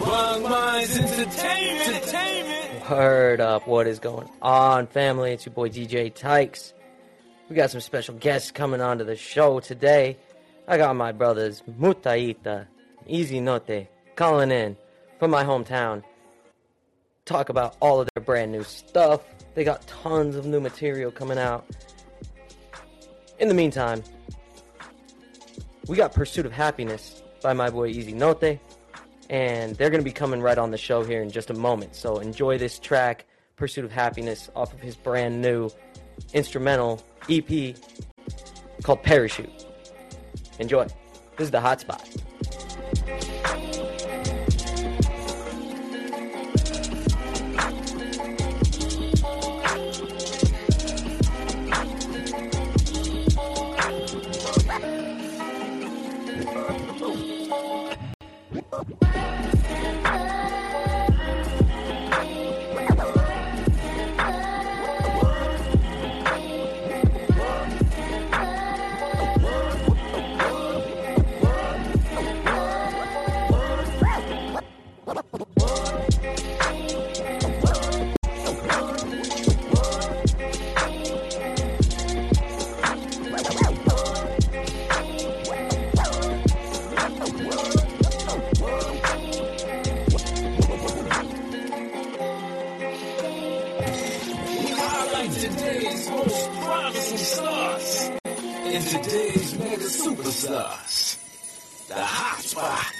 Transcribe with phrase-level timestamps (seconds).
[0.00, 1.96] Minds Entertainment.
[1.96, 2.90] Entertainment.
[2.90, 5.32] Word up, what is going on, family?
[5.32, 6.72] It's your boy DJ Tykes.
[7.48, 10.16] We got some special guests coming onto the show today.
[10.66, 12.66] I got my brothers Mutaitaa,
[13.06, 14.76] Easy Note, calling in
[15.18, 16.02] from my hometown.
[17.26, 19.20] Talk about all of their brand new stuff.
[19.54, 21.66] They got tons of new material coming out.
[23.38, 24.02] In the meantime,
[25.88, 28.58] we got Pursuit of Happiness by my boy Eazynotey
[29.30, 31.94] and they're going to be coming right on the show here in just a moment.
[31.94, 33.24] So enjoy this track,
[33.56, 35.70] Pursuit of Happiness, off of his brand new
[36.34, 37.76] instrumental EP
[38.82, 39.48] called Parachute.
[40.58, 40.84] Enjoy.
[41.36, 42.00] This is the hotspot.
[42.02, 42.29] Highlight
[100.40, 101.88] superstars.
[101.88, 102.92] The hot spot.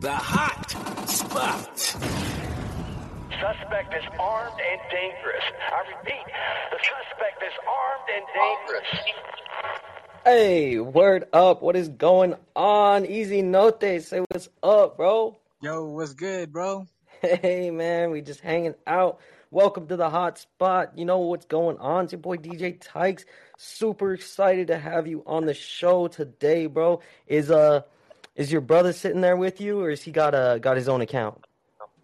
[0.00, 0.70] The hot
[1.08, 1.78] spot.
[3.40, 5.44] Suspect is armed and dangerous.
[5.72, 6.24] I repeat,
[6.70, 8.88] the suspect is armed and dangerous.
[10.24, 11.62] Hey, word up.
[11.62, 13.04] What is going on?
[13.04, 14.02] Eazynotey.
[14.02, 15.38] Say what's up, bro.
[15.60, 16.86] Yo, what's good, bro?
[17.20, 18.10] Hey, man.
[18.10, 19.20] We just hanging out.
[19.54, 20.98] Welcome to the hot spot.
[20.98, 22.02] You know what's going on?
[22.02, 23.24] It's your boy DJ Tykes.
[23.56, 27.00] Super excited to have you on the show today, bro.
[27.28, 27.82] Is uh
[28.34, 31.02] is your brother sitting there with you or has he got uh got his own
[31.02, 31.40] account?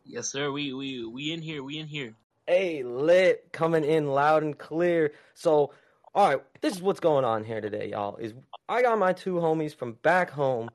[0.06, 0.52] Yes, sir.
[0.52, 1.64] We we we in here.
[1.64, 2.14] We in here.
[2.46, 5.12] Hey, lit, coming in loud and clear.
[5.34, 5.72] So,
[6.14, 8.14] all right, this is what's going on here today, y'all.
[8.18, 8.32] Is
[8.68, 10.70] I got my two homies from back home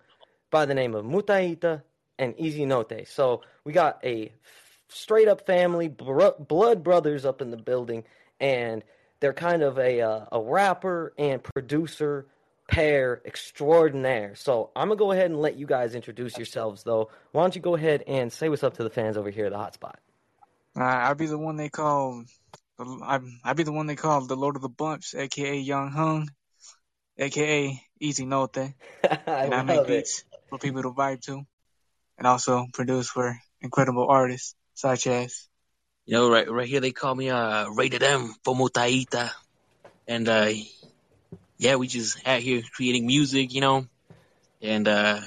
[0.52, 1.84] by the name of Mutaitaa
[2.20, 3.08] and Eazynotey.
[3.08, 4.34] So we got a
[4.88, 8.04] straight up family, bro- blood brothers up in the building,
[8.40, 8.84] and
[9.20, 12.28] they're kind of a uh, a rapper and producer
[12.68, 14.36] pair extraordinaire.
[14.36, 17.10] So I'm gonna go ahead and let you guys introduce yourselves, though.
[17.32, 19.52] Why don't you go ahead and say what's up to the fans over here at
[19.52, 19.96] the hotspot?
[20.78, 22.24] Uh, I'll be the one they call.
[22.80, 26.30] I I'll be the one they call the Lord of the Bumps, aka Young Hung,
[27.18, 28.74] aka Eazynotey,
[29.04, 29.88] and I I make it.
[29.88, 31.44] beats for people to vibe to,
[32.18, 35.48] and also produce for incredible artists such as.
[36.06, 39.32] You know, right right here they call me uh rated M for Mutaitaa.
[40.08, 40.50] And uh
[41.58, 43.88] yeah, we just out here creating music, you know,
[44.62, 45.22] and uh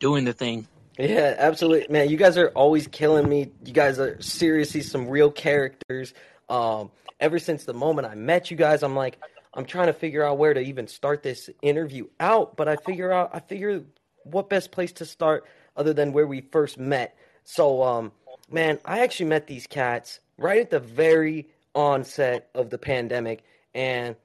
[0.00, 0.66] doing the thing.
[0.98, 2.08] Yeah, absolutely, man.
[2.08, 3.50] You guys are always killing me.
[3.64, 6.14] You guys are seriously some real characters.
[6.48, 9.18] Um, ever since the moment I met you guys, I'm like,
[9.54, 12.56] I'm trying to figure out where to even start this interview out.
[12.56, 13.84] But I figure out, I figure
[14.24, 15.44] what best place to start
[15.76, 17.16] other than where we first met.
[17.44, 18.12] So, um,
[18.52, 23.42] man, I actually met these cats right at the very onset of the pandemic,
[23.74, 24.16] and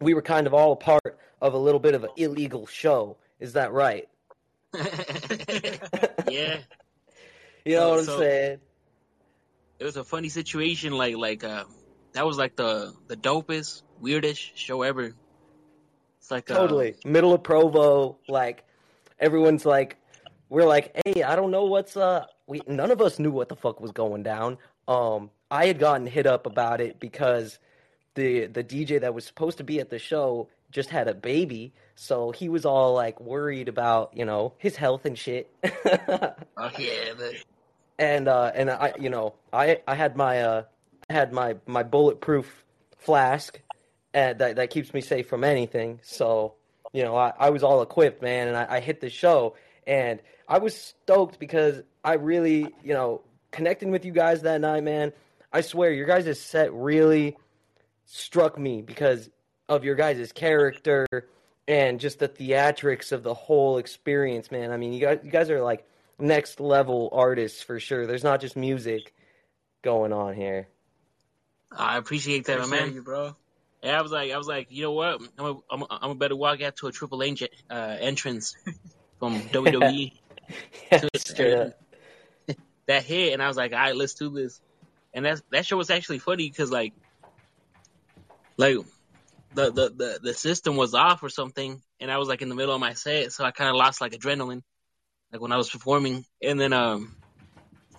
[0.00, 3.16] we were kind of all a part of a little bit of an illegal show.
[3.40, 4.08] Is that right?
[6.28, 6.58] yeah.
[7.64, 8.58] You know So- what I'm so- saying?
[9.78, 11.64] It was a funny situation, like like uh
[12.12, 15.12] that was like the the dopest, weirdest show ever.
[16.18, 16.94] It's like uh, Totally.
[17.04, 18.64] Middle of Provo, like
[19.20, 19.98] everyone's like
[20.48, 23.56] we're like, "Hey, I don't know what's uh we none of us knew what the
[23.56, 24.58] fuck was going down."
[24.88, 27.58] Um I had gotten hit up about it because
[28.14, 31.72] the the DJ that was supposed to be at the show just had a baby,
[31.94, 35.50] so he was all like worried about, you know, his health and shit.
[36.58, 37.34] Oh yeah, but
[37.98, 40.62] and uh and I you know I I had my uh
[41.08, 42.64] I had my my bulletproof
[42.96, 43.60] flask
[44.14, 46.00] and that that keeps me safe from anything.
[46.02, 46.54] So
[46.92, 49.54] you know I I was all equipped, man, and I, I hit the show
[49.86, 53.20] and I was stoked because I really you know
[53.50, 55.12] connecting with you guys that night, man.
[55.52, 57.36] I swear your guys' set really
[58.04, 59.28] struck me because
[59.68, 61.06] of your guys' character
[61.68, 64.70] and just the theatrics of the whole experience, man.
[64.70, 65.86] I mean, you guys, you guys are like
[66.18, 68.06] next level artists for sure.
[68.06, 69.12] There's not just music
[69.82, 70.68] going on here.
[71.72, 72.94] I appreciate that, my Appreciate man.
[72.94, 73.36] you, bro.
[73.82, 75.20] Yeah, I was like, I was like, you know what?
[75.38, 78.56] I'm a, I'm a, I'm a better walk out to a Triple H uh, entrance
[79.18, 80.12] from WWE.
[80.92, 81.80] Yeah, straight up.
[82.88, 84.60] That hit, and I was like, all right, let's do this.
[85.14, 86.92] And that that show was actually funny because like,
[88.58, 88.76] like
[89.54, 92.54] the, the the the system was off or something, and I was like in the
[92.54, 94.62] middle of my set, so I kind of lost like adrenaline,
[95.32, 96.24] like when I was performing.
[96.42, 97.16] And then um,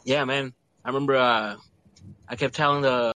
[0.05, 0.53] yeah, man,
[0.85, 1.55] I remember uh,
[2.27, 3.13] I kept telling the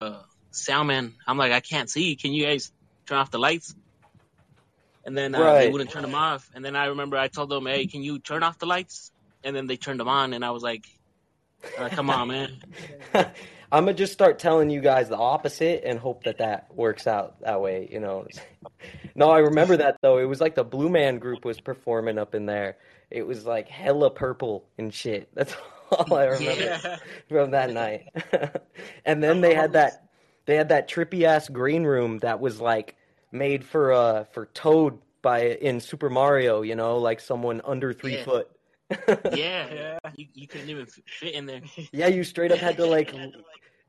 [0.52, 2.16] sound man, I'm like, I can't see.
[2.16, 2.72] Can you guys
[3.08, 3.76] turn off the lights?
[5.06, 5.68] And then uh, they Right.
[5.68, 6.50] wouldn't wouldn't turn them off.
[6.54, 9.12] And then I remember I told them, hey, can you turn off the lights?
[9.44, 10.84] And then they turned them on, and I was like,
[11.78, 12.58] uh, come on, man.
[13.72, 17.40] I'm gonna just start telling you guys the opposite and hope that that works out
[17.42, 17.88] that way.
[17.92, 18.26] You know.
[19.16, 20.18] no, I remember that though.
[20.18, 22.78] It was like the Blue Man Group was performing up in there.
[23.12, 25.30] It was like hella purple and shit.
[25.36, 25.56] That's
[25.92, 26.98] all I remember Yeah.
[27.28, 28.10] from that night.
[29.06, 30.10] and then they had that
[30.46, 32.96] they had that trippy ass green room that was like
[33.32, 36.62] made for uh for Toad by in Super Mario.
[36.64, 38.24] You know, like someone under three Yeah.
[38.24, 38.50] foot.
[39.34, 40.00] Yeah, Yeah.
[40.16, 41.62] You, you couldn't even fit in there.
[41.92, 43.14] Yeah, you straight up had to like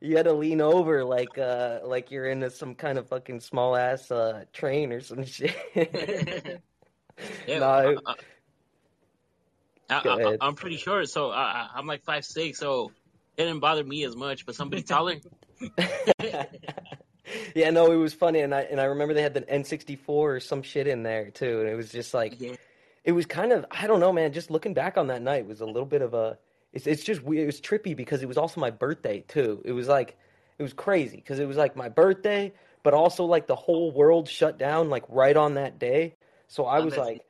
[0.00, 3.76] you had to lean over like uh like you're in some kind of fucking small
[3.76, 5.55] ass uh train or some shit.
[7.47, 8.14] Yeah, No, I, I,
[9.91, 11.05] I, I, I'm pretty sure.
[11.05, 12.93] So I, I- I'm like five six, so
[13.37, 14.46] it didn't bother me as much.
[14.46, 15.17] But somebody taller,
[17.55, 20.41] yeah, no, it was funny and I and I remember they had the N64 or
[20.41, 22.55] some shit in there too and it was just like yeah,
[23.05, 24.32] it was kind of I don't know, man.
[24.32, 26.38] Just looking back on that night was a little bit of a.
[26.73, 27.43] It's it's just weird.
[27.43, 29.62] It was trippy because it was also my birthday too.
[29.64, 30.17] It was like
[30.58, 32.52] it was crazy because it was like my birthday,
[32.82, 36.14] but also like the whole world shut down like right on that day.
[36.49, 37.23] So I was like,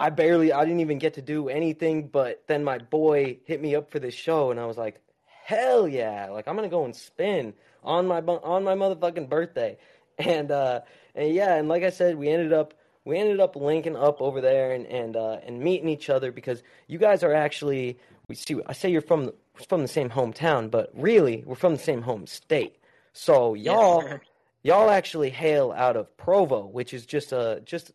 [0.00, 2.08] I barely, I didn't even get to do anything.
[2.08, 5.00] But then my boy hit me up for this show, and I was like,
[5.44, 6.28] hell yeah!
[6.30, 7.54] Like I'm gonna go and spin
[7.84, 9.78] on my on my motherfucking birthday,
[10.18, 10.80] and uh,
[11.14, 12.74] and yeah, and like I said, we ended up
[13.08, 16.62] we ended up linking up over there and and uh, and meeting each other because
[16.86, 18.60] you guys are actually we see.
[18.66, 19.34] I say you're from the,
[19.66, 22.76] from the same hometown, but really we're from the same home state.
[23.14, 24.20] So y'all
[24.62, 27.92] y'all actually hail out of Provo, which is just a just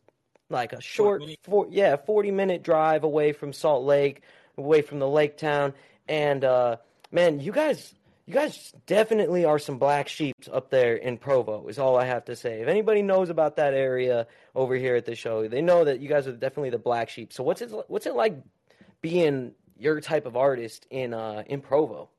[0.50, 4.24] like a short four yeah 40 minute drive away from Salt Lake,
[4.58, 5.76] away from the lake town,
[6.08, 6.78] and uh,
[7.12, 7.94] man, you guys.
[8.26, 12.26] You guys definitely are some black sheep up there in Provo, is all I have
[12.26, 12.62] to say.
[12.62, 16.08] If anybody knows about that area over here at the show, they know that you
[16.08, 17.34] guys are definitely the black sheep.
[17.34, 18.38] So what's it what's it like
[19.02, 22.10] being your type of artist in uh in Provo?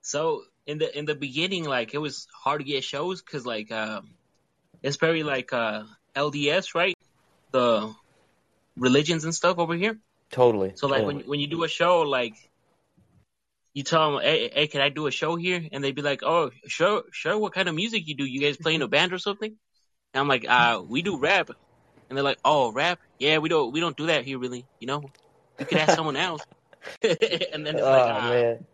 [0.00, 3.70] So in the in the beginning, like it was hard to get shows because like
[3.70, 4.10] um,
[4.82, 5.84] it's very like uh,
[6.14, 6.96] LDS, right?
[7.52, 7.94] The
[8.76, 9.98] religions and stuff over here.
[10.30, 10.72] Totally.
[10.74, 11.16] So like totally.
[11.16, 12.34] when when you do a show, like
[13.74, 15.66] you tell them, hey, hey, can I do a show here?
[15.72, 17.38] And they'd be like, oh, sure, sure.
[17.38, 18.24] What kind of music you do?
[18.24, 19.56] You guys play in a band or something?
[20.12, 21.50] And I'm like, uh, we do rap.
[22.08, 22.98] And they're like, oh, rap?
[23.18, 24.66] Yeah, we don't we don't do that here, really.
[24.78, 25.04] You know,
[25.58, 26.42] you could ask someone else.
[27.02, 28.28] and then it's oh like, ah.
[28.28, 28.66] man.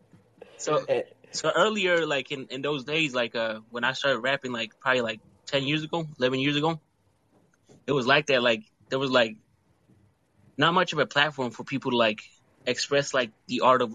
[0.57, 0.85] So
[1.31, 5.03] so earlier, like in, in those days, like uh when I started rapping, like probably
[5.03, 6.81] like ten years ago, eleven years ago,
[7.87, 8.43] it was like that.
[8.43, 9.37] Like there was like
[10.57, 12.21] not much of a platform for people to like
[12.67, 13.95] express like the art of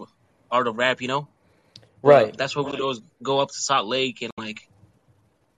[0.54, 1.28] art of rap, you know?
[2.02, 2.36] Right.
[2.36, 4.68] That's why we'd always go up to Salt Lake and like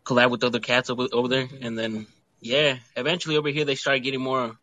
[0.04, 2.06] collab with other cats over over there, and then
[2.40, 4.56] yeah, eventually over here they started getting more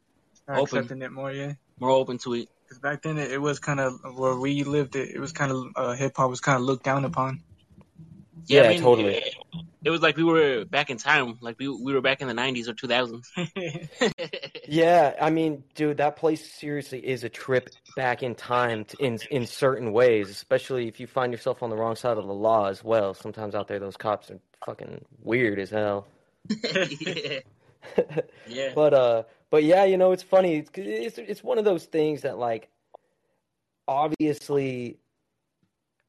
[0.43, 0.77] Start Open.
[0.79, 1.53] accepting it more, yeah.
[1.79, 2.49] more open to it.
[2.63, 4.95] Because back then it, it was kind of where we lived.
[4.95, 7.43] It, it was kind of uh, hip hop was kind of looked down upon.
[8.45, 9.15] Yeah, totally.
[9.15, 9.35] It,
[9.83, 12.33] it was like we were back in time, like we we were back in the
[12.33, 13.25] '90s or 2000s.
[14.67, 19.19] Yeah, I mean, dude, that place seriously is a trip back in time t in
[19.29, 22.67] in certain ways, especially if you find yourself on the wrong side of the law
[22.67, 23.13] as well.
[23.13, 26.07] Sometimes out there, those cops are fucking weird as hell.
[26.99, 27.39] yeah.
[28.47, 28.71] yeah.
[28.75, 30.57] But uh, but yeah, you know, it's funny.
[30.57, 32.69] It's it's, it's one of those things that like,
[33.87, 34.97] obviously,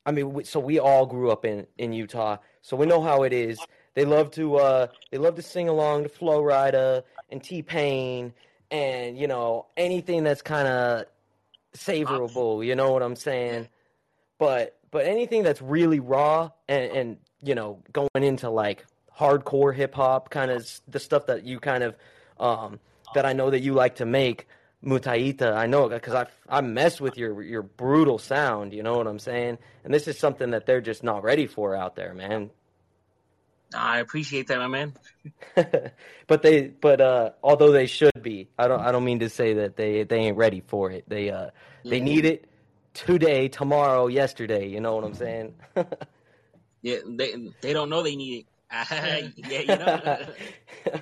[0.07, 3.33] I mean, so we all grew up in in Utah, so we know how it
[3.33, 3.59] is.
[3.95, 8.33] They love to uh, they love to sing along to Flo Rida and T Pain,
[8.71, 11.07] and you know anything that's kind of
[11.77, 12.65] savorable.
[12.65, 13.69] You know what I'm saying?
[14.39, 19.95] But but anything that's really raw and and you know going into like hardcore hip
[19.95, 21.97] hop, kind of the stuff that you kind of
[22.39, 22.81] um,
[23.15, 24.49] that I know that you like to make.
[24.85, 29.07] Mutaitaa, I know because I I mess with your your brutal sound, you know what
[29.07, 32.51] I'm saying, and this is something that they're just not ready for out there, man.
[33.75, 34.95] I appreciate that, my man.
[36.27, 39.55] but they but uh although they should be i don't i don't mean to say
[39.55, 41.49] that they they ain't ready for it they uh
[41.89, 42.05] they Yeah.
[42.05, 42.45] need it
[42.93, 45.55] today tomorrow yesterday you know what i'm saying
[46.83, 49.33] Yeah, they they don't know they need it.
[49.49, 51.01] yeah, you know.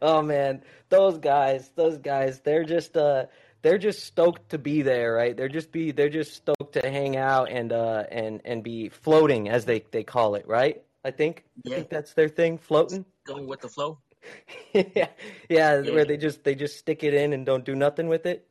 [0.00, 3.24] oh man those guys those guys they're just uh
[3.62, 5.36] they're just stoked to be there, right?
[5.36, 9.48] They're just be they're just stoked to hang out and uh and and be floating
[9.48, 10.84] as they they call it, right?
[11.06, 13.04] I think I think that's their thing, floating.
[13.24, 13.98] Going with the flow.
[14.74, 15.08] yeah, yeah,
[15.48, 15.80] Yeah.
[15.94, 18.46] where they just they just stick it in and don't do nothing with it.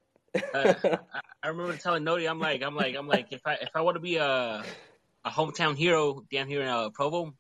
[0.54, 0.98] Uh, I,
[1.44, 3.96] I remember telling Nodi, I'm like, I'm like, I'm like, if I if I want
[3.96, 4.64] to be a
[5.26, 7.34] a hometown hero down here in uh, Provo,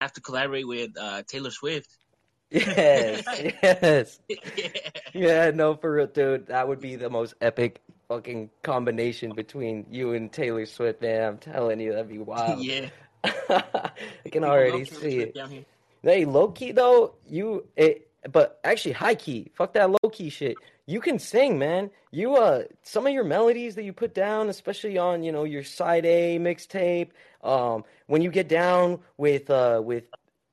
[0.00, 1.88] I have to collaborate with uh, Taylor Swift.
[2.50, 3.24] yes,
[3.62, 4.20] yes.
[4.28, 4.68] yeah.
[5.14, 6.48] Yeah, no, for real, dude.
[6.48, 11.22] That would be the most epic fucking combination between you and Taylor Swift, man.
[11.28, 12.62] I'm telling you, that'd be wild.
[12.62, 12.88] yeah.
[13.24, 15.36] I can already see it.
[16.02, 19.50] Hey, low key though, you it, but actually high key.
[19.54, 20.56] Fuck that low key shit.
[20.86, 21.90] You can sing, man.
[22.10, 25.64] You uh, some of your melodies that you put down, especially on you know your
[25.64, 27.10] side A mixtape.
[27.42, 30.04] Um, when you get down with uh with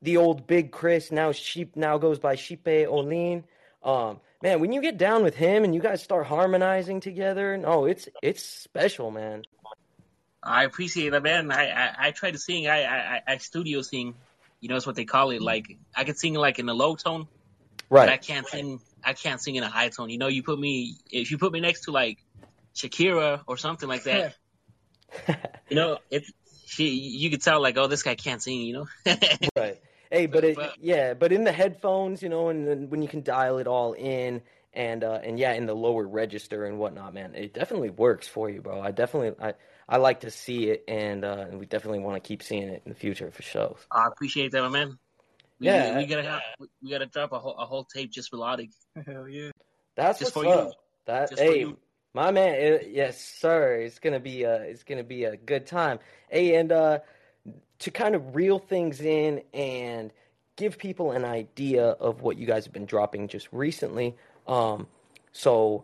[0.02, 3.44] the old Big Chris, now sheep now goes by Shipe Olin.
[3.84, 7.86] Um, man, when you get down with him and you guys start harmonizing together, no,
[7.86, 9.44] it's it's special, man.
[10.44, 11.52] I appreciate that, man.
[11.52, 12.68] I, I, I try to sing.
[12.68, 14.16] I, I, I studio sing.
[14.60, 15.42] You know, that's what they call it.
[15.42, 17.28] Like I can sing like in a low tone,
[17.90, 18.06] Right.
[18.08, 18.80] but I can't sing.
[19.04, 20.10] I can't sing in a high tone.
[20.10, 22.20] You know, you put me if you put me next to like
[22.76, 24.36] Shakira or something like that.
[25.70, 26.26] you know, it
[26.66, 28.62] she you could tell like, oh, this guy can't sing.
[28.62, 28.88] You know.
[29.58, 29.82] Right.
[30.12, 33.08] Hey, but it, But- yeah, but in the headphones, you know, and then when you
[33.08, 34.42] can dial it all in,
[34.74, 38.50] and uh, and yeah, in the lower register and whatnot, man, it definitely works for
[38.50, 38.82] you, bro.
[38.82, 39.54] I definitely, I,
[39.92, 42.82] I like to see it, and uh, and we definitely want to keep seeing it
[42.86, 43.76] in the future for shows.
[43.92, 44.98] I appreciate that, my man.
[45.60, 45.98] We, Yeah.
[45.98, 46.42] we gotta have,
[46.82, 48.70] we gotta drop a whole, a whole tape just melodic.
[49.06, 49.52] Hell yeah.
[49.96, 50.60] That's Just what's for you.
[50.70, 50.72] up.
[51.06, 51.78] That Just for hey, you.
[52.14, 53.76] my man, it, yes, sir.
[53.82, 56.00] It's gonna be a, it's gonna be a good time.
[56.30, 57.00] Hey, and uh,
[57.80, 60.12] to kind of reel things in and
[60.56, 64.16] give people an idea of what you guys have been dropping just recently.
[64.48, 64.88] Um,
[65.34, 65.84] so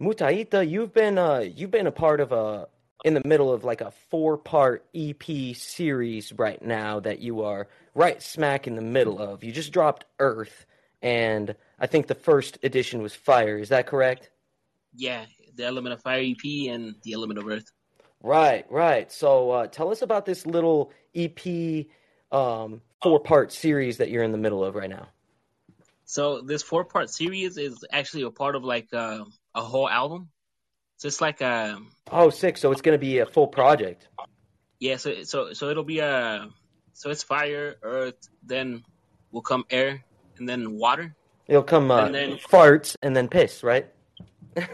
[0.00, 2.68] Mutaitaa, you've been uh, you've been a part of a
[3.04, 7.68] in the middle of like a four part EP series right now that you are
[7.94, 9.44] right smack in the middle of.
[9.44, 10.66] You just dropped Earth,
[11.02, 13.58] and I think the first edition was Fire.
[13.58, 14.30] Is that correct?
[14.94, 17.70] Yeah, the element of fire EP and the element of earth.
[18.22, 19.12] Right, right.
[19.12, 21.86] So uh, tell us about this little EP
[22.32, 25.08] um, four part series that you're in the middle of right now.
[26.04, 29.24] So this four part series is actually a part of like uh,
[29.54, 30.30] a whole album.
[30.98, 32.58] So it's like a Oh, sick.
[32.58, 34.08] So it's going to be a full project.
[34.80, 34.96] yeah.
[34.96, 36.48] So so so it'll be a
[36.92, 38.84] so it's fire, earth, then
[39.32, 40.04] will come air,
[40.38, 41.14] and then water.
[41.46, 43.86] It'll come uh, And then- farts and then piss, right?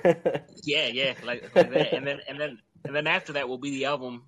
[0.66, 1.93] Yeah, yeah, like, like that.
[1.93, 4.23] and then and then and then after that will be the album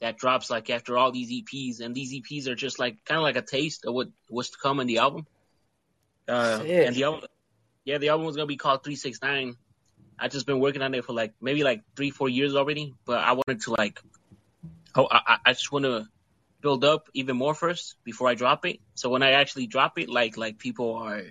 [0.00, 3.22] that drops like after all these EPs, and these EPs are just like kind of
[3.24, 5.26] like a taste of what what's to come in the album.
[6.28, 6.86] Uh, Sick.
[6.86, 7.22] and the album,
[7.84, 9.56] yeah, the album was gonna be called Three Six Nine.
[10.18, 13.18] I just been working on it for like maybe like three four years already, but
[13.18, 14.00] I wanted to like,
[14.94, 16.06] oh, I, I- just want to
[16.62, 18.80] build up even more first before I drop it.
[18.94, 21.22] So when I actually drop it, like like people are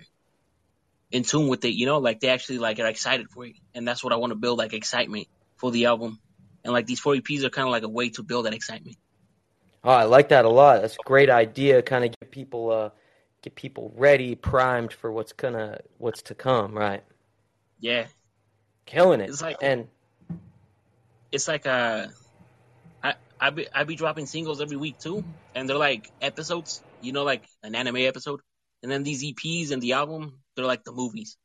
[1.10, 3.86] in tune with it, you know, like they actually like are excited for it, and
[3.86, 6.20] that's what I want to build like excitement for the album.
[6.64, 8.96] And like these four EPs are kind of like a way to build that excitement.
[9.84, 10.80] Oh, I like that a lot.
[10.82, 11.82] That's a great idea.
[11.82, 12.90] Kind of get people, uh,
[13.42, 16.74] get people ready, primed for what's gonna, what's to come.
[16.76, 17.02] Right,
[17.80, 18.06] Yeah,
[18.86, 19.30] killing it.
[19.30, 19.88] It's like- and
[21.30, 22.06] it's like uh,
[23.02, 25.24] I I be I be dropping singles every week too,
[25.54, 28.40] and they're like episodes, you know, like an anime episode.
[28.82, 31.36] And then these EPs and the album, they're like the movies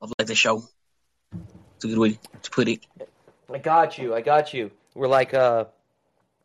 [0.00, 0.62] of like the show.
[1.76, 2.86] It's a good way to put it.
[3.52, 4.14] I got you.
[4.14, 4.70] I got you.
[4.94, 5.66] We're like, uh,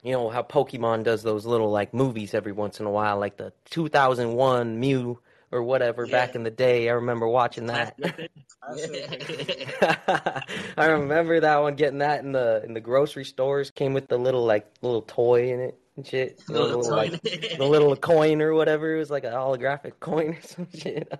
[0.03, 3.37] you know how Pokemon does those little like movies every once in a while, like
[3.37, 5.19] the 2001 Mew
[5.53, 6.11] or whatever Yeah.
[6.11, 6.89] back in the day.
[6.89, 7.95] I remember watching that.
[10.77, 13.71] I remember that one getting that in the in the grocery stores.
[13.71, 16.39] Came with the little like little toy in it and shit.
[16.47, 16.95] The Little little, toy.
[16.95, 18.95] like the little coin or whatever.
[18.95, 21.11] It was like a holographic coin or some shit.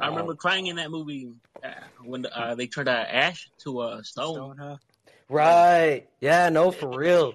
[0.00, 1.68] I remember crying in that movie uh,
[2.04, 4.34] when uh, they turned uh, Ash to a stone.
[4.34, 4.76] Stone, huh?
[5.28, 6.06] Right.
[6.20, 7.34] Yeah, no, for real.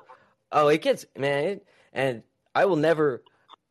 [0.52, 2.24] Oh, it gets man, it, and
[2.56, 3.24] I will never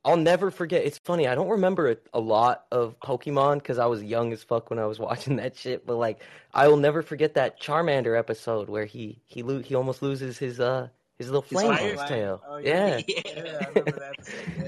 [0.08, 0.84] I'll never forget.
[0.84, 1.28] It's funny.
[1.28, 4.78] I don't remember a, a lot of Pokemon because I was young as fuck when
[4.78, 5.86] I was watching that shit.
[5.86, 6.20] But like,
[6.54, 10.60] I will never forget that Charmander episode where he he lo- he almost loses his
[10.60, 10.88] uh
[11.18, 12.42] his little flame on his tail.
[12.48, 13.00] Oh, yeah.
[13.06, 13.20] yeah.
[13.26, 14.14] Yeah, that.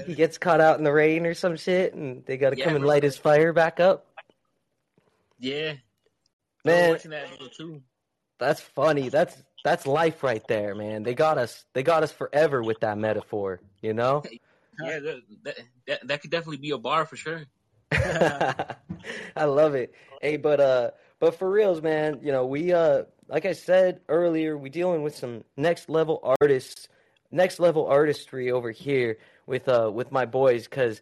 [0.05, 2.65] He gets caught out in the rain or some shit, and they got to Yeah,
[2.65, 4.07] come and light his fire back up.
[5.39, 5.73] Yeah,
[6.65, 7.81] Man, watching that too.
[8.39, 9.09] that's funny.
[9.09, 11.03] That's that's life right there, man.
[11.03, 11.65] They got us.
[11.73, 13.59] They got us forever with that metaphor.
[13.81, 14.23] You know.
[14.79, 17.43] Yeah, that, that, that could definitely be a bar for sure.
[17.91, 19.93] I love it.
[20.21, 24.57] Hey, but uh, but for reals, man, you know, we uh like I said earlier,
[24.57, 26.87] we dealing with some next level artists,
[27.31, 31.01] next level artistry over here with uh with my boys cuz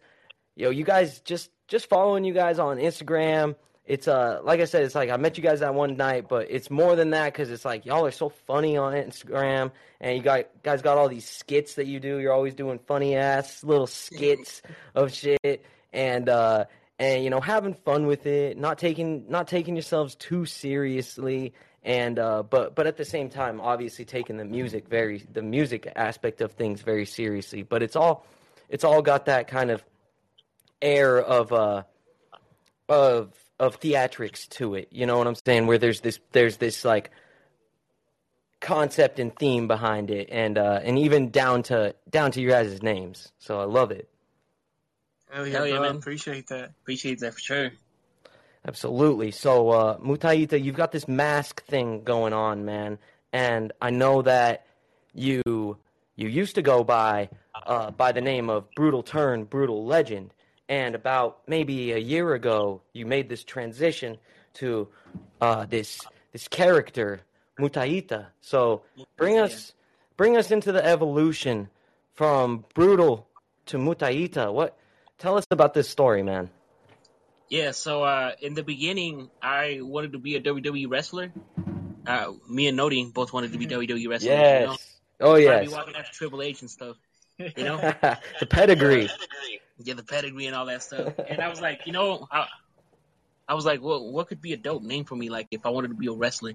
[0.56, 3.54] you know, you guys just just following you guys on Instagram.
[3.90, 6.46] It's uh like I said, it's like I met you guys that one night, but
[6.48, 10.22] it's more than that because it's like y'all are so funny on Instagram, and you
[10.22, 12.18] got guys got all these skits that you do.
[12.20, 14.62] You're always doing funny ass little skits
[14.94, 16.66] of shit, and uh
[17.00, 22.20] and you know having fun with it, not taking not taking yourselves too seriously, and
[22.20, 26.40] uh but but at the same time, obviously taking the music very the music aspect
[26.42, 27.64] of things very seriously.
[27.64, 28.24] But it's all
[28.68, 29.82] it's all got that kind of
[30.80, 31.82] air of uh
[32.88, 34.88] of of theatrics to it.
[34.90, 35.66] You know what I'm saying?
[35.68, 37.10] Where there's this there's this like
[38.60, 42.82] concept and theme behind it, and uh, and even down to down to your guys'
[42.82, 43.30] names.
[43.38, 44.08] So I love it.
[45.30, 45.82] Hell yeah, Hell yeah, bro.
[45.82, 45.96] man.
[45.96, 46.70] Appreciate that.
[46.82, 47.70] Appreciate that for sure.
[48.66, 49.30] Absolutely.
[49.30, 52.98] So, uh, Mutaitaa, you've got this mask thing going on, man,
[53.32, 54.66] and I know that
[55.14, 55.78] you
[56.16, 57.28] you used to go by
[57.66, 60.32] uh, by the name of Brutal Turn, Brutal Legend,
[60.70, 64.16] and about maybe a year ago, you made this transition
[64.54, 64.88] to
[65.40, 66.00] uh, this
[66.32, 67.20] this character,
[67.58, 68.26] Mutaitaa.
[68.40, 68.82] So,
[69.16, 69.74] bring us
[70.16, 71.68] bring us into the evolution
[72.14, 73.26] from Brutal
[73.66, 74.52] to Mutaitaa.
[74.52, 74.78] What?
[75.18, 76.48] Tell us about this story, man.
[77.48, 81.32] Yeah, so uh, in the beginning, I wanted to be a WWE wrestler.
[82.06, 84.22] Uh, me and Nodi both wanted to be WWE wrestlers.
[84.22, 84.76] You know?
[85.20, 85.66] Oh yes.
[85.66, 86.96] be walking after Triple H and stuff.
[87.56, 87.78] You know,
[88.40, 89.08] the pedigree.
[89.84, 91.14] Get the pedigree and all that stuff.
[91.28, 92.46] And I was like, you know, I,
[93.48, 95.30] I was like, what what could be a dope name for me?
[95.30, 96.52] Like if I wanted to be a wrestler,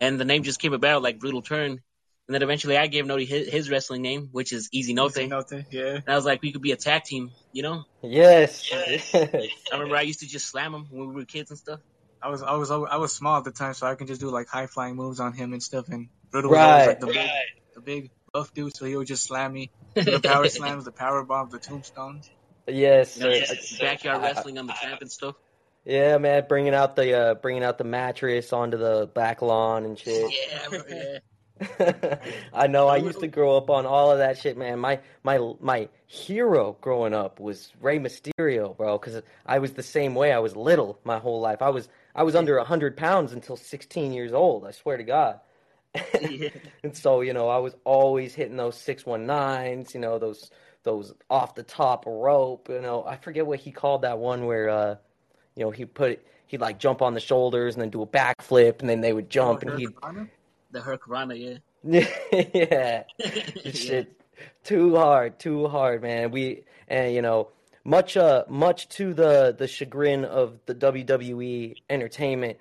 [0.00, 1.80] and the name just came about like Brutal Turn.
[2.28, 5.12] And then eventually, I gave Nodi his, his wrestling name, which is Eazynotey.
[5.12, 5.66] Say And nothing.
[5.72, 5.98] Yeah.
[6.06, 7.32] I was like, we could be a tag team.
[7.52, 8.70] You know, Yes.
[9.14, 11.80] I remember I used to just slam him when we were kids and stuff.
[12.22, 14.30] I was I was I was small at the time, so I can just do
[14.30, 15.88] like high flying moves on him and stuff.
[15.88, 17.30] And Brutal was like the big
[17.74, 19.70] the big buff dude, so he would just slam me.
[19.94, 22.30] The power slams, the power bombs, the tombstones.
[22.72, 23.18] Yes.
[23.18, 23.84] You know, sir.
[23.84, 25.36] backyard wrestling on the tramp and stuff.
[25.84, 29.98] Yeah, man, bringing out the uh, bringing out the mattress onto the back lawn and
[29.98, 30.30] shit.
[30.30, 31.18] Yeah, yeah.
[32.54, 32.88] I know.
[32.88, 34.78] I used to grow up on all of that shit, man.
[34.78, 38.98] My my my hero growing up was Rey Mysterio, bro.
[38.98, 40.32] Because I was the same way.
[40.32, 41.62] I was little my whole life.
[41.62, 44.66] I was I was under hundred pounds until sixteen years old.
[44.66, 45.40] I swear to God.
[46.82, 49.92] And so you know, I was always hitting those six one nines.
[49.94, 50.50] You know, those
[50.82, 52.68] those off the top rope.
[52.68, 54.96] You know, I forget what he called that one where uh,
[55.54, 58.80] you know, he put he'd like jump on the shoulders and then do a backflip
[58.80, 59.94] and then they would jump and he'd
[60.72, 61.58] The Hurricanrana, yeah.
[62.54, 63.70] yeah, Yeah.
[63.72, 64.20] shit,
[64.64, 66.30] too hard, too hard, man.
[66.30, 67.48] We and you know
[67.84, 72.58] much uh much to the the chagrin of the WWE entertainment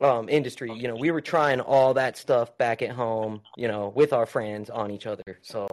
[0.00, 0.72] um industry.
[0.72, 3.42] You know, we were trying all that stuff back at home.
[3.56, 5.38] You know, with our friends on each other.
[5.42, 5.68] So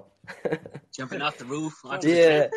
[0.93, 1.73] Jumping off the roof.
[1.83, 2.47] onto yeah,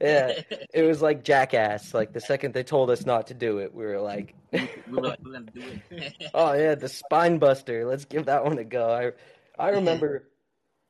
[0.00, 0.40] yeah,
[0.74, 1.92] it was like jackass.
[1.92, 4.34] Like the second they told us not to do it, we were like.
[4.52, 6.14] we were like, we're gonna do it.
[6.34, 7.84] Oh yeah, the spine buster.
[7.84, 9.14] Let's give that one a go.
[9.58, 10.24] I I remember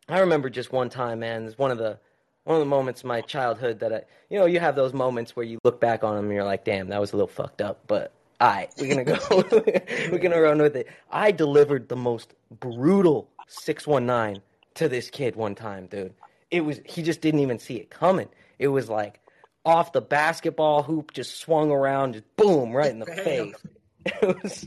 [0.09, 1.47] I remember just one time, man.
[1.47, 1.99] It's one of the
[2.45, 5.35] one of the moments in my childhood that I you know, you have those moments
[5.35, 7.61] where you look back on them and you're like, damn, that was a little fucked
[7.61, 9.45] up, but alright, we're gonna go
[10.11, 10.89] we're gonna run with it.
[11.11, 14.41] I delivered the most brutal six one nine
[14.75, 16.15] to this kid one time, dude.
[16.51, 18.29] It was he just didn't even see it coming.
[18.59, 19.21] It was like
[19.65, 23.55] off the basketball hoop, just swung around, just boom, right in the face.
[24.07, 24.67] It was,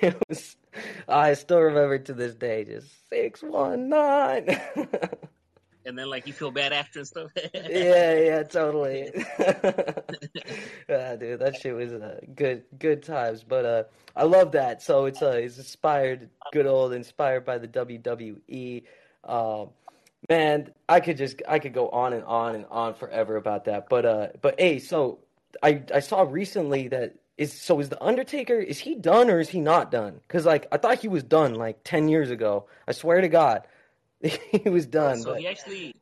[0.00, 0.56] it was.
[1.08, 4.60] I still remember to this day, just six one nine.
[5.84, 7.30] and then like you feel bad after and stuff.
[7.54, 9.10] yeah, yeah, totally.
[10.88, 13.44] ah, dude, that shit was uh, good, good times.
[13.44, 13.84] But uh,
[14.16, 14.82] I love that.
[14.82, 18.84] So it's uh, it's inspired, good old, inspired by the WWE.
[19.24, 19.70] Um,
[20.28, 23.88] man, I could just, I could go on and on and on forever about that.
[23.88, 25.18] But uh, but hey, so
[25.62, 29.48] I I saw recently that is so is the Undertaker is he done or is
[29.48, 30.20] he not done?
[30.26, 32.66] Because like I thought he was done like ten years ago.
[32.86, 33.62] I swear to God,
[34.62, 35.18] he was done.
[35.18, 35.94] so but- he actually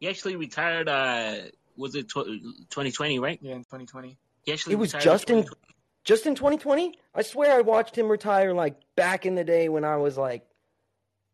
[0.00, 0.88] he actually retired.
[0.88, 1.34] Uh,
[1.76, 3.18] was it twenty twenty?
[3.18, 3.38] Right?
[3.42, 4.16] Yeah, in 2020.
[4.44, 5.74] He actually It was just in 2020.
[6.04, 6.98] just in 2020.
[7.14, 10.42] I swear I watched him retire like back in the day when I was like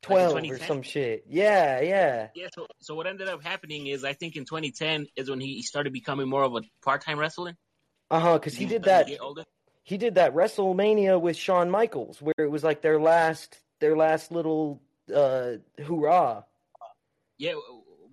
[0.08, 1.24] Like 12 or some shit.
[1.28, 2.28] Yeah, yeah.
[2.34, 2.48] Yeah.
[2.54, 5.92] So so what ended up happening is I think in 2010 is when he started
[5.92, 7.54] becoming more of a part time wrestler.
[8.10, 8.34] Uh huh.
[8.34, 9.06] Because he did that.
[9.06, 9.44] to get older.
[9.82, 14.32] He did that WrestleMania with Shawn Michaels, where it was like their last their last
[14.32, 14.80] little
[15.12, 16.44] uh hoorah.
[17.38, 17.54] Yeah.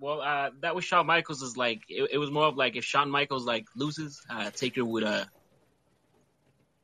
[0.00, 1.42] Well, uh, that was Shawn Michaels.
[1.42, 4.84] Is like it, it was more of like if Shawn Michaels like loses, uh, Taker
[4.84, 5.24] would uh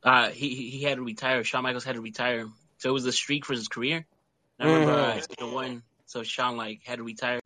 [0.03, 1.43] uh, he he had to retire.
[1.43, 4.05] Shawn Michaels had to retire, so it was a streak for his career.
[4.57, 7.39] And I remember uh, the one, so Shawn like had to retire.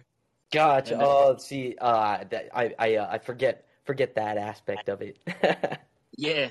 [0.51, 0.91] Gotcha.
[0.91, 5.17] Then- Oh, see, uh, that, I I uh, I forget forget that aspect of it.
[6.15, 6.49] Yeah,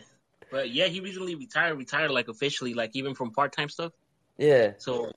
[0.51, 1.79] but yeah, he recently retired.
[1.79, 3.93] Retired like officially, like even from part time stuff.
[4.37, 4.73] yeah.
[4.79, 5.13] So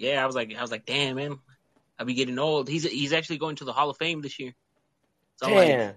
[0.00, 1.38] yeah, I was like, I was like, damn man,
[1.98, 2.68] I'll be getting old.
[2.68, 4.54] He's he's actually going to the Hall of Fame this year.
[5.36, 5.94] So I'm like, Damn.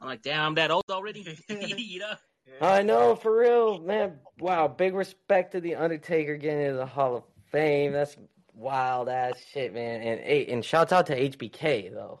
[0.00, 1.36] I'm like, damn, I'm that old already.
[1.48, 2.14] you know?
[2.60, 4.20] I know, for real, man.
[4.38, 7.92] Wow, big respect to the Undertaker getting into the Hall of Fame.
[7.92, 8.16] That's
[8.54, 10.00] wild ass shit, man.
[10.00, 12.20] And hey, and shouts out to HBK though.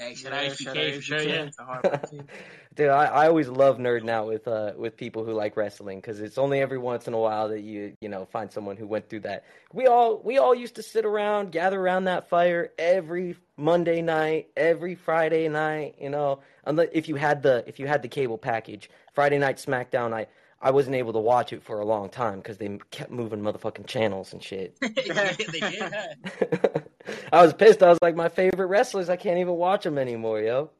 [0.00, 1.20] Hey, shout Yeah, out HBK sure.
[1.20, 1.42] Yeah.
[1.42, 2.24] It's a hard one, too.
[2.74, 6.20] Dude, I, I always love nerding out with uh with people who like wrestling because
[6.20, 9.10] it's only every once in a while that you you know find someone who went
[9.10, 9.44] through that.
[9.74, 14.48] We all we all used to sit around, gather around that fire every Monday night,
[14.56, 15.96] every Friday night.
[16.00, 19.56] You know, unless if you had the if you had the cable package, Friday night
[19.58, 20.14] SmackDown.
[20.14, 20.28] I
[20.62, 23.86] I wasn't able to watch it for a long time because they kept moving motherfucking
[23.86, 24.78] channels and shit.
[24.80, 26.84] they did.
[27.06, 27.12] huh?
[27.32, 27.82] I was pissed.
[27.82, 30.70] I was like, my favorite wrestlers, I can't even watch them anymore, yo.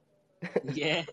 [0.73, 1.05] Yeah.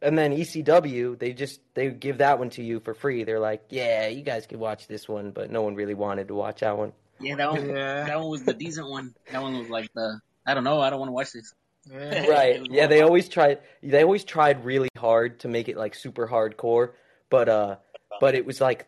[0.00, 3.24] And then ECW, they just they give that one to you for free.
[3.24, 6.34] They're like, yeah, you guys can watch this one, but no one really wanted to
[6.34, 6.92] watch that one.
[7.20, 7.68] Yeah, that one.
[7.68, 8.04] Yeah.
[8.04, 9.14] That one was the decent one.
[9.32, 10.20] That one was like the.
[10.46, 10.80] I don't know.
[10.80, 11.52] I don't want to watch this.
[11.90, 12.26] Yeah.
[12.28, 12.66] Right?
[12.70, 13.58] Yeah, they always tried.
[13.82, 16.90] They always tried really hard to make it like super hardcore,
[17.28, 17.76] but uh,
[18.20, 18.86] but it was like,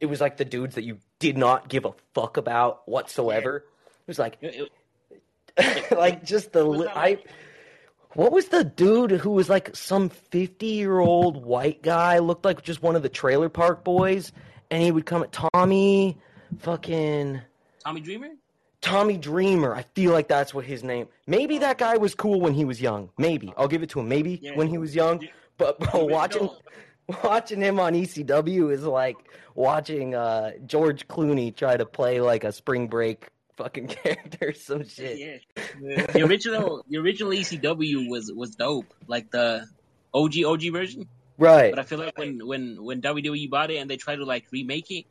[0.00, 3.58] it was like the dudes that you did not give a fuck about whatsoever.
[3.58, 3.64] It
[4.06, 4.70] was like, It-
[5.96, 7.18] like just the li- I.
[8.14, 12.18] What was the dude who was like some fifty-year-old white guy?
[12.18, 14.32] Looked like just one of the Trailer Park Boys,
[14.70, 16.16] and he would come at Tommy,
[16.58, 17.40] fucking
[17.84, 18.28] Tommy Dreamer.
[18.80, 19.74] Tommy Dreamer.
[19.74, 21.08] I feel like that's what his name.
[21.26, 23.10] Maybe that guy was cool when he was young.
[23.18, 24.08] Maybe I'll give it to him.
[24.08, 24.54] Maybe Yeah.
[24.56, 25.26] when he was young.
[25.58, 26.48] But bro, watching
[27.24, 29.16] watching him on ECW is like
[29.54, 34.86] watching uh, George Clooney try to play like a Spring Break fucking character, or some
[34.86, 35.18] shit.
[35.18, 35.64] Yeah.
[35.80, 36.06] Yeah.
[36.06, 39.66] The original, the original ECW was was dope, like the
[40.14, 41.08] OG OG version.
[41.38, 41.70] Right.
[41.70, 44.46] But I feel like when when when WWE bought it and they tried to like
[44.50, 45.04] remake it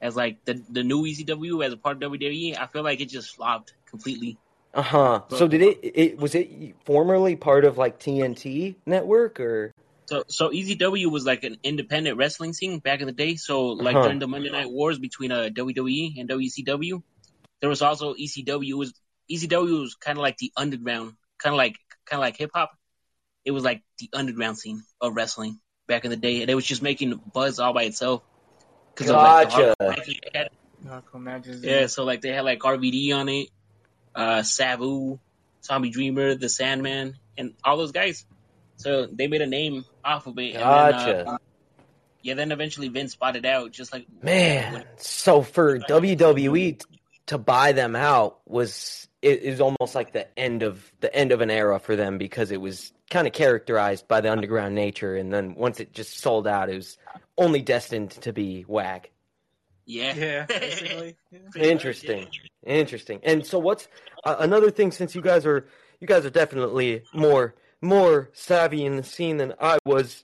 [0.00, 3.08] as like the the new ECW as a part of WWE, I feel like it
[3.08, 4.36] just flopped completely.
[4.74, 5.20] Uh huh.
[5.30, 5.78] So did it?
[5.82, 9.72] It was it formerly part of like TNT network or?
[10.06, 13.36] So so ECW was like an independent wrestling scene back in the day.
[13.36, 14.04] So like Uh-huh.
[14.04, 17.02] during the Monday Night Wars between uh, WWE and WCW,
[17.60, 18.68] there was also ECW.
[18.68, 18.92] It was
[19.30, 22.72] ECW was kind of like the underground, kind of like kind of like hip hop.
[23.44, 26.64] It was like the underground scene of wrestling back in the day, and it was
[26.64, 28.22] just making buzz all by itself.
[28.94, 29.74] 'Cause of, like, Gotcha.
[29.80, 30.48] hardcore matches had.
[31.64, 33.48] Yeah, so like they had like RVD on it,
[34.14, 35.18] uh, Sabu,
[35.66, 38.24] Tommy Dreamer, The Sandman, and all those guys.
[38.76, 40.54] So they made a name off of it.
[40.54, 41.24] And Gotcha.
[41.24, 41.38] then, uh,
[42.22, 47.72] yeah, then eventually Vince spotted out, just like Man, so for WWE t- to buy
[47.72, 51.78] them out was it is almost like the end of the end of an era
[51.78, 55.80] for them because it was kind of characterized by the underground nature, and then once
[55.80, 56.98] it just sold out, it was
[57.38, 59.10] only destined to be whack.
[59.86, 60.46] yeah, Yeah.
[60.48, 61.16] Basically.
[61.30, 61.62] Yeah.
[61.62, 62.28] Interesting,
[62.66, 63.20] interesting.
[63.22, 63.88] And so, what's
[64.24, 64.92] uh, another thing?
[64.92, 65.66] Since you guys are
[66.00, 70.20] you guys are definitely more more savvy in the scene than I was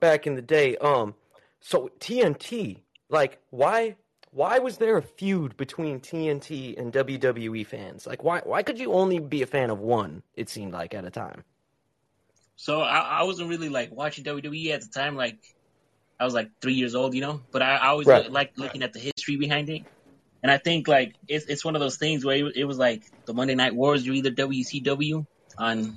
[0.00, 0.76] back in the day.
[0.76, 1.14] Um,
[1.60, 3.96] so TNT, like, why
[4.34, 8.06] why was there a feud between TNT and WWE fans?
[8.06, 10.22] Like, why why could you only be a fan of one?
[10.34, 11.44] It seemed like at a time.
[12.56, 15.16] So I, I wasn't really like watching WWE at the time.
[15.16, 15.38] Like
[16.18, 17.42] I was like three years old, you know.
[17.52, 18.30] But I, I always Right.
[18.30, 19.82] like looking at the history behind it.
[20.42, 23.02] And I think like it's it's one of those things where it, it was like
[23.26, 24.04] the Monday Night Wars.
[24.04, 25.24] You're either WCW
[25.58, 25.96] on,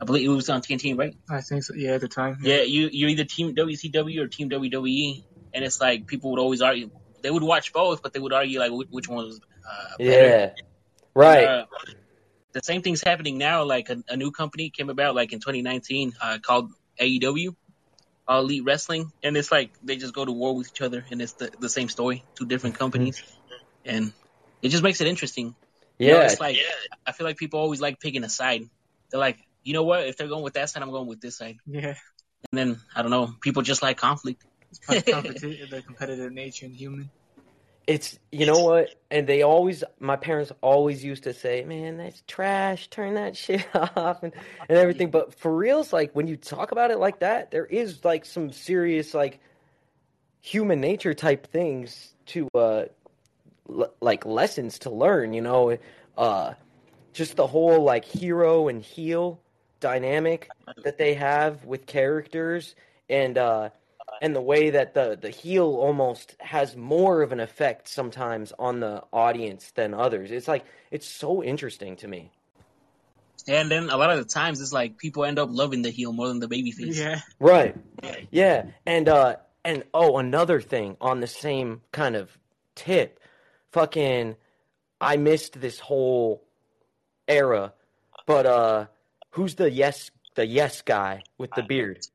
[0.00, 1.16] I believe it was on TNT, right?
[1.30, 1.74] I think so.
[1.74, 2.38] Yeah, at the time.
[2.42, 5.24] Yeah, you you're either Team WCW or Team WWE,
[5.54, 6.90] and it's like people would always argue.
[7.24, 10.28] They would watch both, but they would argue like which, which one was uh, better.
[10.28, 10.52] Yeah,
[11.14, 11.44] right.
[11.44, 11.64] Uh,
[12.52, 13.64] the same thing's happening now.
[13.64, 17.56] Like a, a new company came about like in 2019 uh, called AEW,
[18.28, 21.22] All Elite Wrestling, and it's like they just go to war with each other, and
[21.22, 23.22] it's the, the same story, two different companies,
[23.86, 24.12] and
[24.60, 25.54] it just makes it interesting.
[25.98, 26.58] You know, yeah, it's like
[27.06, 28.68] I feel like people always like picking a side.
[29.10, 30.06] They're like, you know what?
[30.06, 31.56] If they're going with that side, I'm going with this side.
[31.66, 31.94] Yeah.
[32.52, 34.44] And then I don't know, people just like conflict.
[34.88, 37.10] The competitive nature in human.
[37.86, 42.22] It's you know what, and they always my parents always used to say, "Man, that's
[42.26, 42.88] trash.
[42.88, 44.32] Turn that shit off," and
[44.68, 45.10] and everything.
[45.10, 48.52] But for reals, like when you talk about it like that, there is like some
[48.52, 49.40] serious like
[50.40, 52.84] human nature type things to uh
[53.68, 55.34] l- like lessons to learn.
[55.34, 55.76] You know,
[56.16, 56.54] uh,
[57.12, 59.40] just the whole like hero and heel
[59.80, 60.50] dynamic
[60.84, 62.74] that they have with characters
[63.10, 63.68] and uh
[64.22, 68.80] and the way that the the heel almost has more of an effect sometimes on
[68.80, 70.30] the audience than others.
[70.30, 72.30] It's like it's so interesting to me.
[73.46, 76.12] And then a lot of the times it's like people end up loving the heel
[76.12, 76.96] more than the babyface.
[76.96, 77.20] Yeah.
[77.38, 77.76] Right.
[78.30, 78.66] Yeah.
[78.86, 82.36] And uh and oh another thing on the same kind of
[82.74, 83.20] tip.
[83.72, 84.36] Fucking
[85.00, 86.42] I missed this whole
[87.28, 87.74] era.
[88.26, 88.86] But uh
[89.30, 92.06] who's the yes the yes guy with the beard?